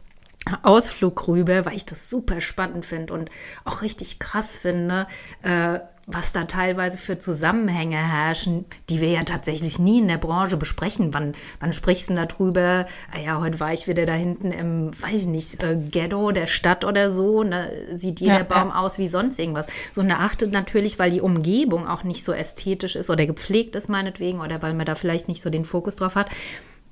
[0.63, 3.31] Ausflug rüber, weil ich das super spannend finde und
[3.65, 5.07] auch richtig krass finde,
[5.43, 5.79] äh,
[6.11, 11.13] was da teilweise für Zusammenhänge herrschen, die wir ja tatsächlich nie in der Branche besprechen.
[11.13, 12.87] Wann, wann sprichst du darüber?
[13.15, 16.47] Ah ja, heute war ich wieder da hinten im, weiß ich nicht, äh, Ghetto der
[16.47, 17.43] Stadt oder so.
[17.43, 17.71] Ne?
[17.93, 18.77] Sieht jeder ja, Baum ja.
[18.77, 19.67] aus wie sonst irgendwas.
[19.93, 23.89] So eine achtet natürlich, weil die Umgebung auch nicht so ästhetisch ist oder gepflegt ist
[23.89, 26.31] meinetwegen oder weil man da vielleicht nicht so den Fokus drauf hat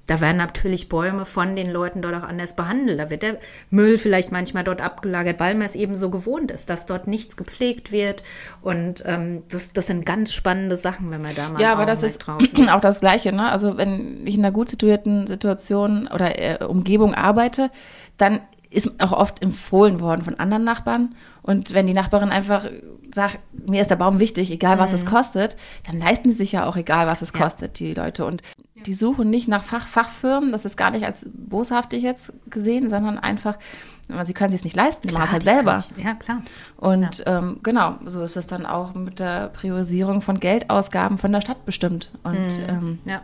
[0.07, 2.99] da werden natürlich Bäume von den Leuten dort auch anders behandelt.
[2.99, 3.39] Da wird der
[3.71, 7.37] Müll vielleicht manchmal dort abgelagert, weil man es eben so gewohnt ist, dass dort nichts
[7.37, 8.23] gepflegt wird.
[8.63, 12.03] Und ähm, das, das sind ganz spannende Sachen, wenn man da mal Ja, aber das
[12.03, 13.33] ist auch das Gleiche.
[13.33, 13.51] Ne?
[13.51, 17.71] Also wenn ich in einer gut situierten Situation oder äh, Umgebung arbeite,
[18.17, 18.41] dann
[18.77, 22.67] ist auch oft empfohlen worden von anderen Nachbarn Und wenn die Nachbarin einfach
[23.15, 25.57] sagt, mir ist der Baum wichtig, egal was es kostet,
[25.87, 27.39] dann leisten sie sich ja auch egal, was es Mhm.
[27.39, 27.45] Ja.
[27.45, 28.25] kostet, die Leute.
[28.27, 28.43] Und
[28.85, 33.19] die suchen nicht nach Fach Fachfirmen, das ist gar nicht als boshaftig jetzt gesehen, sondern
[33.19, 33.59] einfach,
[34.25, 35.75] sie können sich es nicht leisten, die machen es halt selber.
[35.97, 36.39] ich- Ja, klar.
[36.77, 41.41] Und ähm, genau, so ist es dann auch mit der Priorisierung von Geldausgaben von der
[41.41, 42.11] Stadt bestimmt.
[42.25, 43.23] Und ähm, Ja.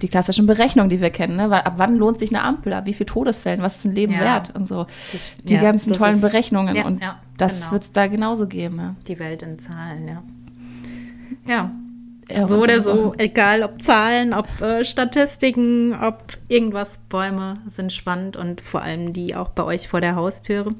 [0.00, 1.64] Die klassischen Berechnungen, die wir kennen, ne?
[1.64, 4.20] Ab wann lohnt sich eine Ampel, ab wie viel Todesfällen, was ist ein Leben Ja.
[4.20, 4.86] wert und so.
[5.12, 7.02] Das- Die ja, ganzen tollen ist- Berechnungen Ja, und
[7.38, 7.72] das genau.
[7.72, 8.96] wird es da genauso geben.
[9.06, 10.22] Die Welt in Zahlen, ja.
[11.46, 11.70] Ja,
[12.44, 18.60] so oder so, egal ob Zahlen, ob äh, Statistiken, ob irgendwas, Bäume sind spannend und
[18.60, 20.70] vor allem die auch bei euch vor der Haustüre.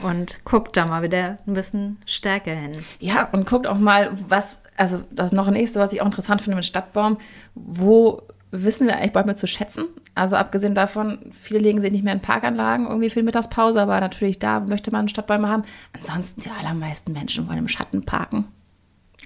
[0.00, 2.72] Und guckt da mal wieder ein bisschen stärker hin.
[3.00, 6.06] Ja, und guckt auch mal, was, also das ist noch ein nächste, was ich auch
[6.06, 7.18] interessant finde mit Stadtbaum,
[7.54, 9.86] wo wissen wir eigentlich Bäume zu schätzen?
[10.14, 14.38] Also abgesehen davon, viele legen sie nicht mehr in Parkanlagen irgendwie die Mittagspause, aber natürlich
[14.38, 15.64] da möchte man Stadtbäume haben.
[15.92, 18.46] Ansonsten, die allermeisten Menschen wollen im Schatten parken.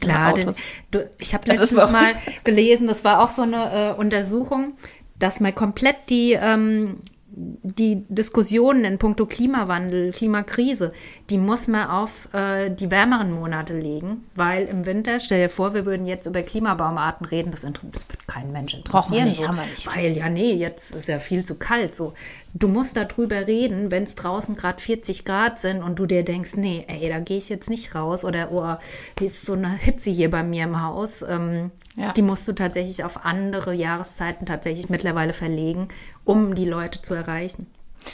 [0.00, 0.50] Klar, denn,
[0.90, 1.86] du, ich habe so.
[1.86, 4.72] mal gelesen, das war auch so eine äh, Untersuchung,
[5.18, 6.98] dass man komplett die, ähm,
[7.35, 10.93] die Diskussionen in puncto Klimawandel, Klimakrise,
[11.30, 15.72] die muss man auf äh, die wärmeren Monate legen, weil im Winter, stell dir vor,
[15.72, 19.28] wir würden jetzt über Klimabaumarten reden, das, das wird kein Mensch interessieren.
[19.28, 19.87] nicht, so, haben wir nicht.
[19.87, 21.95] Weil ja, nee, jetzt ist ja viel zu kalt.
[21.95, 22.12] So.
[22.55, 26.57] Du musst darüber reden, wenn es draußen gerade 40 Grad sind und du dir denkst,
[26.57, 28.76] nee, ey, da gehe ich jetzt nicht raus oder oh,
[29.18, 31.22] hier ist so eine Hitze hier bei mir im Haus.
[31.22, 32.12] Ähm, Ja.
[32.12, 35.88] Die musst du tatsächlich auf andere Jahreszeiten tatsächlich mittlerweile verlegen,
[36.24, 37.66] um die Leute zu erreichen.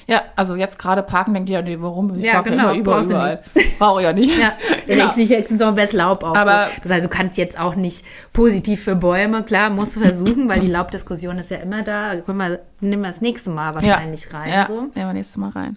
[0.07, 2.14] Ja, also jetzt gerade parken, denkt ihr, nee, warum?
[2.18, 3.05] Ich Ja, parke genau, immer überall.
[3.05, 3.43] überall.
[3.79, 4.37] Brauche ja nicht.
[4.39, 4.53] Ja,
[4.87, 5.07] der Klar.
[5.07, 6.37] legt sich jetzt so ein bisschen Laub auf.
[6.37, 6.81] Aber- so.
[6.83, 8.05] Das heißt, du kannst jetzt auch nicht
[8.35, 9.45] positiv für Bäume.
[9.45, 12.16] Klar, musst du versuchen, weil die Laubdiskussion ist ja immer da.
[12.26, 14.53] Mal, nimm mal das nächste Mal wahrscheinlich rein.
[14.53, 14.74] Ja, So.
[14.81, 15.76] nehmen wir nächstes Mal rein.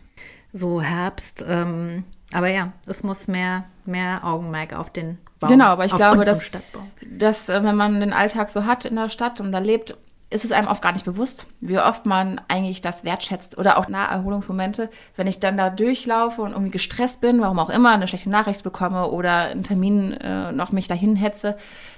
[0.52, 1.46] so Herbst.
[1.48, 5.50] Ähm, aber ja, es muss mehr, mehr Augenmerk auf den Baum.
[5.50, 6.90] Genau, aber ich glaube, dass, Stadtbaum.
[7.10, 9.96] dass äh, wenn man den Alltag so hat in der Stadt und da lebt,
[10.30, 13.90] ist es einem oft gar nicht bewusst, wie oft man eigentlich das wertschätzt oder auch
[13.90, 18.30] Naherholungsmomente, wenn ich dann da durchlaufe und irgendwie gestresst bin, warum auch immer, eine schlechte
[18.30, 21.58] Nachricht bekomme oder einen Termin äh, noch mich dahin hetze,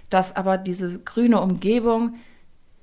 [0.09, 2.15] dass aber diese grüne Umgebung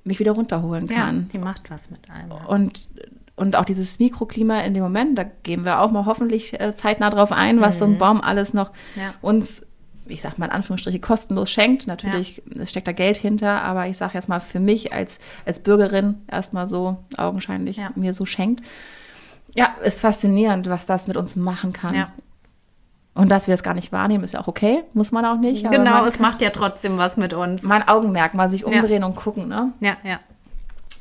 [0.05, 1.27] mich wieder runterholen Ja, kann.
[1.27, 2.29] die macht was mit einem.
[2.31, 2.45] ja.
[2.45, 2.87] Und,
[3.35, 7.09] und auch dieses Mikroklima in dem Moment, da gehen wir auch mal hoffentlich äh, zeitnah
[7.09, 9.01] drauf ein, was so ein Baum alles noch Mhm.
[9.01, 9.13] Ja.
[9.21, 9.67] uns,
[10.05, 11.87] ich sag mal in Anführungsstriche, kostenlos schenkt.
[11.87, 15.59] Natürlich es steckt da Geld hinter, aber ich sage jetzt mal für mich als, als
[15.59, 17.91] Bürgerin erstmal so augenscheinlich Ja.
[17.95, 18.65] mir so schenkt.
[19.55, 21.95] Ja, ist faszinierend, was das mit uns machen kann.
[21.95, 22.11] Ja.
[23.13, 25.69] Und dass wir es gar nicht wahrnehmen, ist ja auch okay, muss man auch nicht.
[25.69, 27.63] Genau, es macht ja trotzdem was mit uns.
[27.63, 29.73] Mein Augenmerk, mal sich umdrehen und gucken, ne?
[29.81, 30.19] Ja, ja.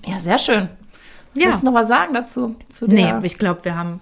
[0.04, 0.68] Ja, sehr schön.
[1.34, 1.46] Ja.
[1.46, 2.56] Willst du noch was sagen dazu?
[2.68, 4.00] Zu Nee, ich glaube, wir haben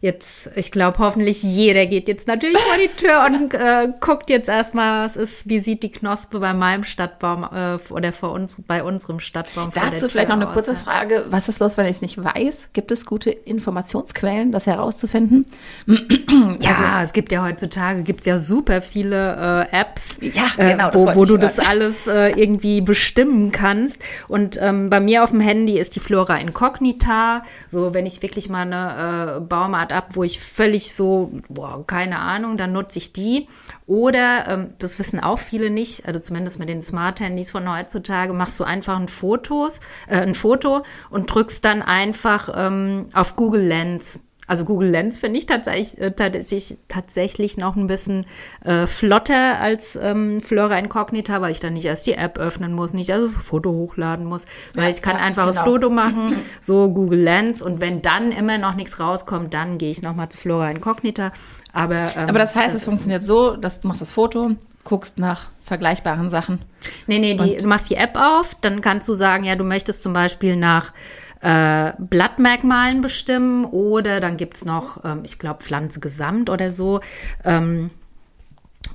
[0.00, 4.48] jetzt, ich glaube, hoffentlich jeder geht jetzt natürlich vor die Tür und äh, guckt jetzt
[4.48, 8.82] erstmal, was ist, wie sieht die Knospe bei meinem Stadtbaum äh, oder vor uns, bei
[8.82, 10.84] unserem Stadtbaum vor der Dazu vielleicht noch eine kurze aus, ja.
[10.84, 11.26] Frage.
[11.30, 12.70] Was ist los, wenn ich es nicht weiß?
[12.72, 15.46] Gibt es gute Informationsquellen, das herauszufinden?
[16.60, 21.00] Ja, es gibt ja heutzutage gibt's ja super viele äh, Apps, Ja, äh, genau, das
[21.00, 21.40] wo, wo du hören.
[21.40, 23.98] das alles äh, irgendwie bestimmen kannst.
[24.28, 27.42] Und ähm, bei mir auf dem Handy ist die Flora Incognita.
[27.68, 29.40] So, wenn ich wirklich mal eine äh,
[29.88, 33.48] Baumart ab, wo ich völlig so, boah, keine Ahnung, dann nutze ich die.
[33.86, 38.58] Oder, ähm, das wissen auch viele nicht, also zumindest mit den Smart-Handys von heutzutage, machst
[38.60, 44.20] du einfach ein, Fotos, äh, ein Foto und drückst dann einfach ähm, auf Google Lens.
[44.48, 48.26] Also Google Lens finde ich tatsächlich, äh, tatsächlich, tatsächlich noch ein bisschen
[48.64, 52.92] äh, flotter als ähm, Flora Incognita, weil ich dann nicht erst die App öffnen muss,
[52.94, 55.70] nicht erst das Foto hochladen muss, weil Ja, ich kann ja, einfach das genau.
[55.70, 60.02] Foto machen, so Google Lens und wenn dann immer noch nichts rauskommt, dann gehe ich
[60.02, 61.30] nochmal zu Flora Incognita.
[61.72, 64.52] Aber, ähm, Aber das heißt, es ist- funktioniert so, dass du machst das Foto,
[64.84, 66.62] guckst nach vergleichbaren Sachen.
[67.06, 70.02] Nee, nee, die, du machst die App auf, dann kannst du sagen, ja, du möchtest
[70.02, 70.94] zum Beispiel nach
[71.40, 77.00] äh, Blattmerkmalen bestimmen oder dann gibt es noch, ähm, ich glaube, Pflanze gesamt oder so.
[77.44, 77.90] Ähm,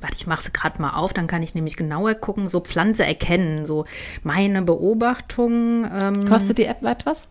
[0.02, 3.06] warte, ich mache sie gerade mal auf, dann kann ich nämlich genauer gucken, so Pflanze
[3.06, 3.86] erkennen, so
[4.24, 5.90] meine Beobachtung.
[5.92, 7.28] Ähm, Kostet die App etwas?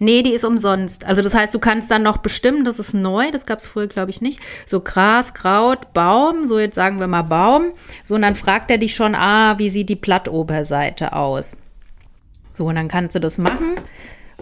[0.00, 1.04] Nee, die ist umsonst.
[1.04, 3.88] Also das heißt, du kannst dann noch bestimmen, das ist neu, das gab es früher,
[3.88, 4.40] glaube ich, nicht.
[4.64, 7.72] So Gras, Kraut, Baum, so jetzt sagen wir mal Baum.
[8.04, 11.56] So, und dann fragt er dich schon, ah, wie sieht die Blattoberseite aus?
[12.58, 13.76] So, und dann kannst du das machen.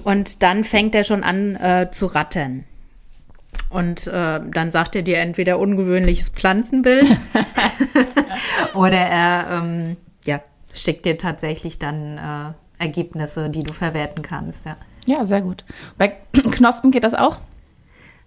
[0.03, 2.65] Und dann fängt er schon an äh, zu rattern.
[3.69, 7.05] Und äh, dann sagt er dir entweder ungewöhnliches Pflanzenbild
[8.75, 10.41] oder er ähm, ja,
[10.73, 14.65] schickt dir tatsächlich dann äh, Ergebnisse, die du verwerten kannst.
[14.65, 14.77] Ja.
[15.05, 15.67] Ja, sehr gut.
[15.99, 17.39] Bei Knospen geht das auch?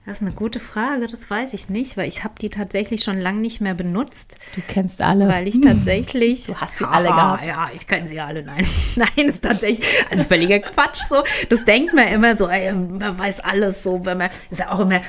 [0.10, 3.20] Das ist eine gute Frage, das weiß ich nicht, weil ich habe die tatsächlich schon
[3.20, 4.40] lange nicht mehr benutzt.
[4.56, 5.28] Du kennst alle.
[5.28, 6.48] Weil ich tatsächlich.
[6.48, 7.48] Du hast sie alle gehabt.
[7.48, 8.42] Ja, ich kenne sie alle.
[8.42, 11.04] Nein, nein, ist tatsächlich also völliger Quatsch.
[11.08, 11.18] So,
[11.50, 14.04] das denkt man immer so, ey, man weiß alles so.
[14.04, 15.02] Wenn man, ist ja auch immer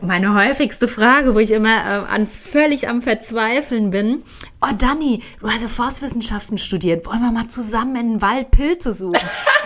[0.00, 1.76] meine häufigste Frage, wo ich immer
[2.08, 4.24] äh, ans völlig am Verzweifeln bin.
[4.60, 7.06] Oh, Dani, du hast ja Forstwissenschaften studiert.
[7.06, 9.20] Wollen wir mal zusammen in den Wald Pilze suchen?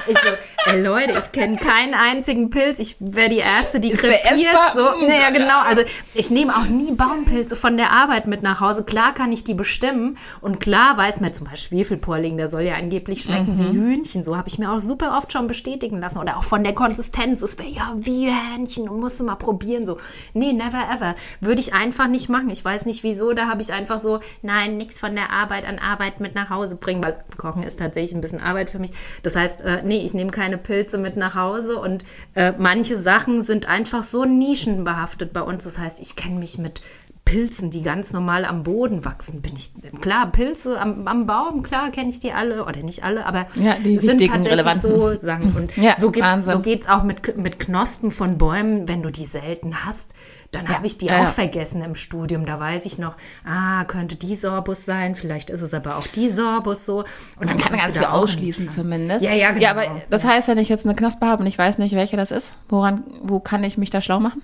[0.06, 0.28] Ich so,
[0.70, 2.78] ey Leute, ich kenne keinen einzigen Pilz.
[2.80, 4.34] Ich wäre die Erste, die krepiert.
[4.74, 5.60] So, naja, genau.
[5.62, 5.82] Also
[6.12, 8.84] ich nehme auch nie Baumpilze von der Arbeit mit nach Hause.
[8.84, 10.18] Klar kann ich die bestimmen.
[10.40, 13.60] Und klar weiß man zum Beispiel Schwefelporling, der soll ja angeblich schmecken mhm.
[13.60, 14.24] wie Hühnchen.
[14.24, 16.18] So habe ich mir auch super oft schon bestätigen lassen.
[16.18, 17.40] Oder auch von der Konsistenz.
[17.42, 19.86] Es wäre ja wie Hähnchen und musst du mal probieren.
[19.86, 19.96] So,
[20.34, 21.14] nee, never ever.
[21.40, 22.50] Würde ich einfach nicht machen.
[22.50, 23.32] Ich weiß nicht wieso.
[23.32, 26.76] Da habe ich einfach so, nein, nichts von der Arbeit an Arbeit mit nach Hause
[26.76, 28.90] bringen, weil Kochen ist tatsächlich ein bisschen Arbeit für mich.
[29.22, 32.04] Das heißt, äh, nee, ich nehme keine Pilze mit nach Hause und
[32.34, 35.64] äh, manche Sachen sind einfach so nischenbehaftet bei uns.
[35.64, 36.82] Das heißt, ich kenne mich mit
[37.24, 39.70] Pilzen, die ganz normal am Boden wachsen, bin ich
[40.00, 40.30] klar.
[40.32, 43.98] Pilze am, am Baum, klar kenne ich die alle oder nicht alle, aber ja, die
[43.98, 44.90] sind tatsächlich relevanten.
[44.90, 45.52] so Sachen.
[45.54, 49.24] Und ja, so, so geht es auch mit, mit Knospen von Bäumen, wenn du die
[49.24, 50.14] selten hast.
[50.52, 52.44] Dann ja, habe ich die ja, auch vergessen im Studium.
[52.44, 56.30] Da weiß ich noch, ah, könnte die Sorbus sein, vielleicht ist es aber auch die
[56.30, 57.04] Sorbus so.
[57.40, 59.24] Und dann kann man ganz viel ausschließen zumindest.
[59.24, 59.62] Ja, ja, genau.
[59.62, 62.18] Ja, aber das heißt, wenn ich jetzt eine Knospe habe und ich weiß nicht, welche
[62.18, 64.42] das ist, woran, wo kann ich mich da schlau machen?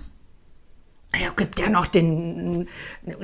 [1.14, 2.68] Ja, gibt ja noch den,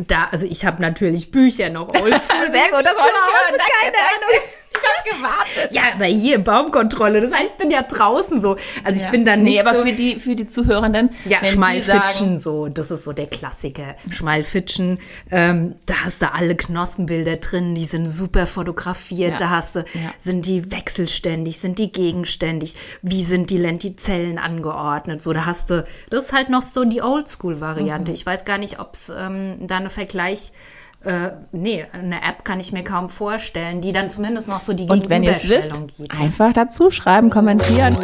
[0.07, 2.11] da, also ich habe natürlich Bücher noch oldschool.
[2.51, 3.61] Sehr gut, das wollte ich hören.
[3.82, 4.41] Keine Ahnung.
[4.75, 5.72] Ich habe gewartet.
[5.72, 8.57] Ja, aber hier Baumkontrolle, das heißt, ich bin ja draußen so.
[8.83, 9.11] Also ich ja.
[9.11, 11.11] bin dann nicht Nee, aber so, für die, für die Zuhörenden.
[11.25, 13.95] Ja, Schmalfitschen so, das ist so der Klassiker.
[14.11, 14.99] Schmalfitschen,
[15.31, 19.37] ähm, da hast du alle Knospenbilder drin, die sind super fotografiert, ja.
[19.37, 19.85] da hast du, ja.
[20.18, 25.85] sind die wechselständig, sind die gegenständig, wie sind die Lentizellen angeordnet, so, da hast du,
[26.11, 28.11] das ist halt noch so die Oldschool-Variante.
[28.11, 28.14] Mhm.
[28.14, 30.53] Ich weiß gar nicht, ob es ähm, da eine Vergleich
[31.05, 34.89] äh, nee, eine App kann ich mir kaum vorstellen, die dann zumindest noch so die
[34.89, 36.11] Und wenn ihr es wisst, gibt.
[36.11, 37.95] einfach dazu schreiben, kommentieren.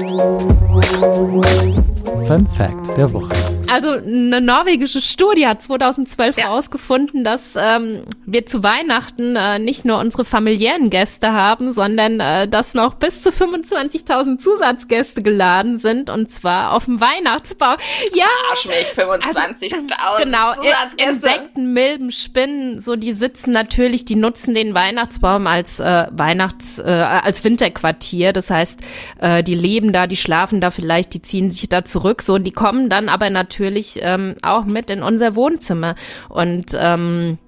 [2.26, 3.34] Fun Fact der Woche.
[3.70, 7.32] Also eine norwegische Studie hat 2012 herausgefunden, ja.
[7.32, 12.74] dass ähm, wir zu Weihnachten äh, nicht nur unsere familiären Gäste haben, sondern äh, dass
[12.74, 17.76] noch bis zu 25.000 Zusatzgäste geladen sind und zwar auf dem Weihnachtsbau.
[18.12, 21.05] Ja, Arschmilch, 25.000 also, genau, Zusatzgäste.
[21.05, 26.82] Insekten, Milben, Spinnen, so die sitzen natürlich, die nutzen den Weihnachtsbaum als äh, Weihnachts, äh,
[26.82, 28.32] als Winterquartier.
[28.32, 28.80] Das heißt,
[29.20, 32.45] äh, die leben da, die schlafen da vielleicht, die ziehen sich da zurück, so und
[32.45, 35.95] die kommen dann aber natürlich ähm, auch mit in unser Wohnzimmer
[36.28, 37.38] und ähm,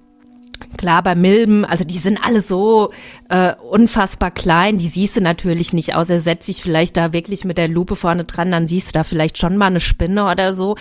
[0.77, 2.91] Klar, bei Milben, also die sind alle so
[3.29, 7.57] äh, unfassbar klein, die siehst du natürlich nicht, außer setz dich vielleicht da wirklich mit
[7.57, 10.75] der Lupe vorne dran, dann siehst du da vielleicht schon mal eine Spinne oder so.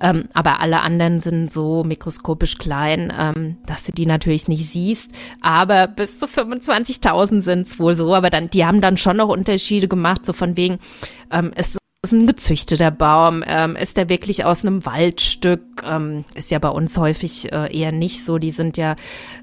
[0.00, 5.10] Ähm, aber alle anderen sind so mikroskopisch klein, ähm, dass du die natürlich nicht siehst.
[5.40, 9.28] Aber bis zu 25.000 sind es wohl so, aber dann, die haben dann schon noch
[9.28, 10.78] Unterschiede gemacht, so von wegen,
[11.30, 13.42] ähm, ist ist ein gezüchteter Baum?
[13.46, 15.82] Ähm, ist der wirklich aus einem Waldstück?
[15.84, 18.38] Ähm, ist ja bei uns häufig äh, eher nicht so.
[18.38, 18.96] Die sind ja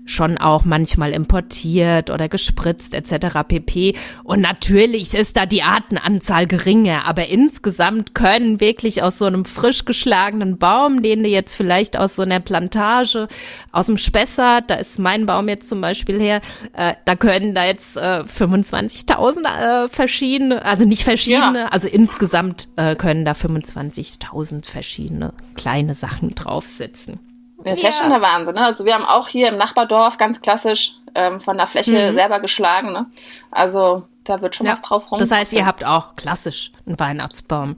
[0.05, 3.39] schon auch manchmal importiert oder gespritzt etc.
[3.47, 3.95] pp.
[4.23, 9.85] Und natürlich ist da die Artenanzahl geringer, aber insgesamt können wirklich aus so einem frisch
[9.85, 13.27] geschlagenen Baum, den du jetzt vielleicht aus so einer Plantage,
[13.71, 16.41] aus dem Spessart, da ist mein Baum jetzt zum Beispiel her,
[16.73, 21.67] äh, da können da jetzt äh, 25.000 äh, verschiedene, also nicht verschiedene, ja.
[21.67, 27.19] also insgesamt äh, können da 25.000 verschiedene kleine Sachen draufsitzen.
[27.63, 27.89] Das ist ja.
[27.89, 28.55] ja schon der Wahnsinn.
[28.55, 28.65] Ne?
[28.65, 32.15] Also wir haben auch hier im Nachbardorf ganz klassisch ähm, von der Fläche mhm.
[32.15, 32.91] selber geschlagen.
[32.91, 33.05] Ne?
[33.51, 34.73] Also da wird schon ja.
[34.73, 35.19] was drauf rum.
[35.19, 37.77] Das heißt, ihr habt auch klassisch einen Weihnachtsbaum.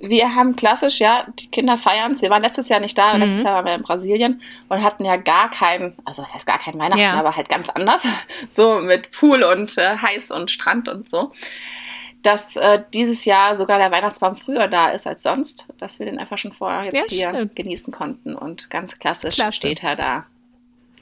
[0.00, 2.22] Wir haben klassisch, ja, die Kinder feiern es.
[2.22, 3.20] Wir waren letztes Jahr nicht da, mhm.
[3.20, 6.58] letztes Jahr waren wir in Brasilien und hatten ja gar keinen, also was heißt gar
[6.58, 7.14] keinen Weihnachten, ja.
[7.14, 8.06] aber halt ganz anders.
[8.48, 11.32] So mit Pool und äh, heiß und Strand und so
[12.22, 16.18] dass äh, dieses Jahr sogar der Weihnachtsbaum früher da ist als sonst, dass wir den
[16.18, 18.34] einfach schon vorher jetzt ja, hier genießen konnten.
[18.34, 19.52] Und ganz klassisch Klasse.
[19.52, 20.26] steht er da.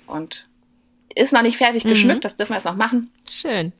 [0.06, 0.48] Und
[1.14, 1.90] ist noch nicht fertig mhm.
[1.90, 3.10] geschmückt, das dürfen wir jetzt noch machen.
[3.28, 3.72] Schön.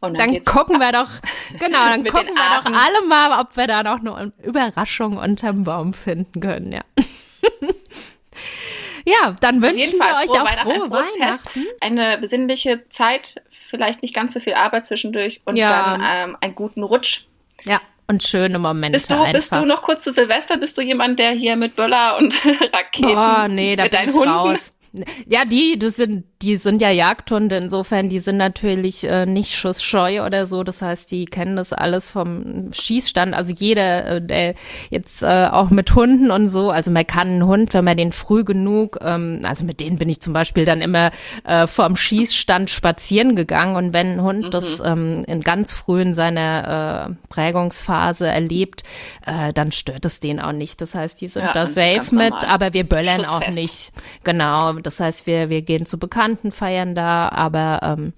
[0.00, 1.10] Und dann, dann gucken wir doch,
[1.58, 5.92] genau, dann gucken wir doch alle mal, ob wir da noch eine Überraschung unterm Baum
[5.92, 6.82] finden können, ja.
[9.08, 11.66] ja, dann wünschen wir euch auch frohe Weihnachten.
[11.80, 15.98] Eine besinnliche Zeit vielleicht nicht ganz so viel Arbeit zwischendurch und ja.
[15.98, 17.24] dann ähm, einen guten Rutsch.
[17.64, 18.92] Ja, und schöne Momente.
[18.92, 19.32] Bist du, einfach.
[19.32, 20.56] bist du noch kurz zu Silvester?
[20.56, 22.34] Bist du jemand, der hier mit Böller und
[22.72, 24.74] Raketen Oh, nee, da bin ich raus.
[25.26, 30.24] Ja, die, das sind die sind ja Jagdhunde, insofern, die sind natürlich äh, nicht schussscheu
[30.24, 30.62] oder so.
[30.62, 33.34] Das heißt, die kennen das alles vom Schießstand.
[33.34, 34.54] Also jeder, äh, der
[34.90, 38.12] jetzt äh, auch mit Hunden und so, also man kann einen Hund, wenn man den
[38.12, 41.10] früh genug, ähm, also mit denen bin ich zum Beispiel dann immer
[41.42, 44.50] äh, vom Schießstand spazieren gegangen und wenn ein Hund mhm.
[44.50, 48.84] das ähm, in ganz früh in seiner äh, Prägungsphase erlebt,
[49.26, 50.80] äh, dann stört es den auch nicht.
[50.80, 53.90] Das heißt, die sind ja, da safe mit, aber wir böllern auch nicht.
[54.22, 54.74] Genau.
[54.82, 58.12] Das heißt, wir, wir gehen zu Bekannten Bekannten feiern da, aber ähm,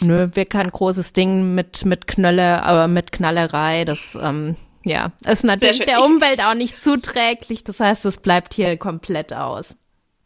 [0.00, 5.44] nö, wir kein großes Ding mit, mit Knölle, aber mit Knallerei, das, ähm, ja, ist
[5.44, 7.62] natürlich der Umwelt auch nicht zuträglich.
[7.62, 9.76] Das heißt, es bleibt hier komplett aus.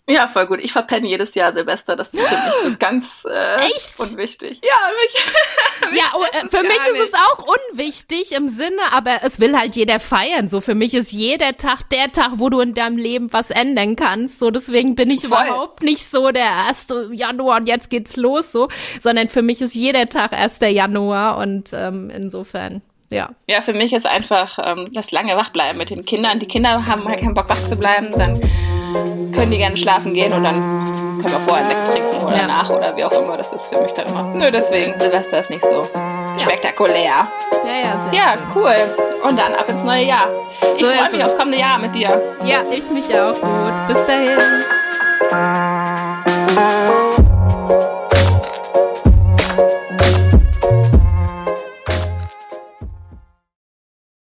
[0.08, 0.60] Ja, voll gut.
[0.62, 1.96] Ich verpenne jedes Jahr Silvester.
[1.96, 3.98] Das ist für mich so ganz äh, Echt?
[3.98, 4.60] unwichtig.
[4.62, 7.00] Ja, mich, mich ja oh, äh, für mich nicht.
[7.00, 10.48] ist es auch unwichtig im Sinne, aber es will halt jeder feiern.
[10.48, 13.96] So für mich ist jeder Tag der Tag, wo du in deinem Leben was ändern
[13.96, 14.38] kannst.
[14.38, 15.44] So deswegen bin ich voll.
[15.44, 16.86] überhaupt nicht so der 1.
[17.10, 18.68] Januar und jetzt geht's los so,
[19.00, 20.58] sondern für mich ist jeder Tag 1.
[20.60, 22.80] Januar und ähm, insofern
[23.10, 23.30] ja.
[23.46, 26.38] Ja, für mich ist einfach ähm, das lange Wachbleiben mit den Kindern.
[26.40, 28.40] Die Kinder haben halt keinen Bock wach zu bleiben, dann
[29.32, 32.46] können die gerne schlafen gehen und dann können wir vorher wegtrinken oder ja.
[32.46, 33.36] nach oder wie auch immer.
[33.36, 34.22] Das ist für mich dann immer.
[34.34, 35.84] Nö, deswegen, Silvester ist nicht so
[36.38, 36.96] spektakulär.
[36.96, 37.28] Ja,
[37.64, 38.74] ja, sehr Ja, cool.
[39.26, 40.28] Und dann ab ins neue Jahr.
[40.76, 42.20] Ich so freue mich aufs kommende Jahr mit dir.
[42.44, 43.34] Ja, ich mich auch.
[43.34, 43.88] Gut.
[43.88, 44.38] Bis dahin.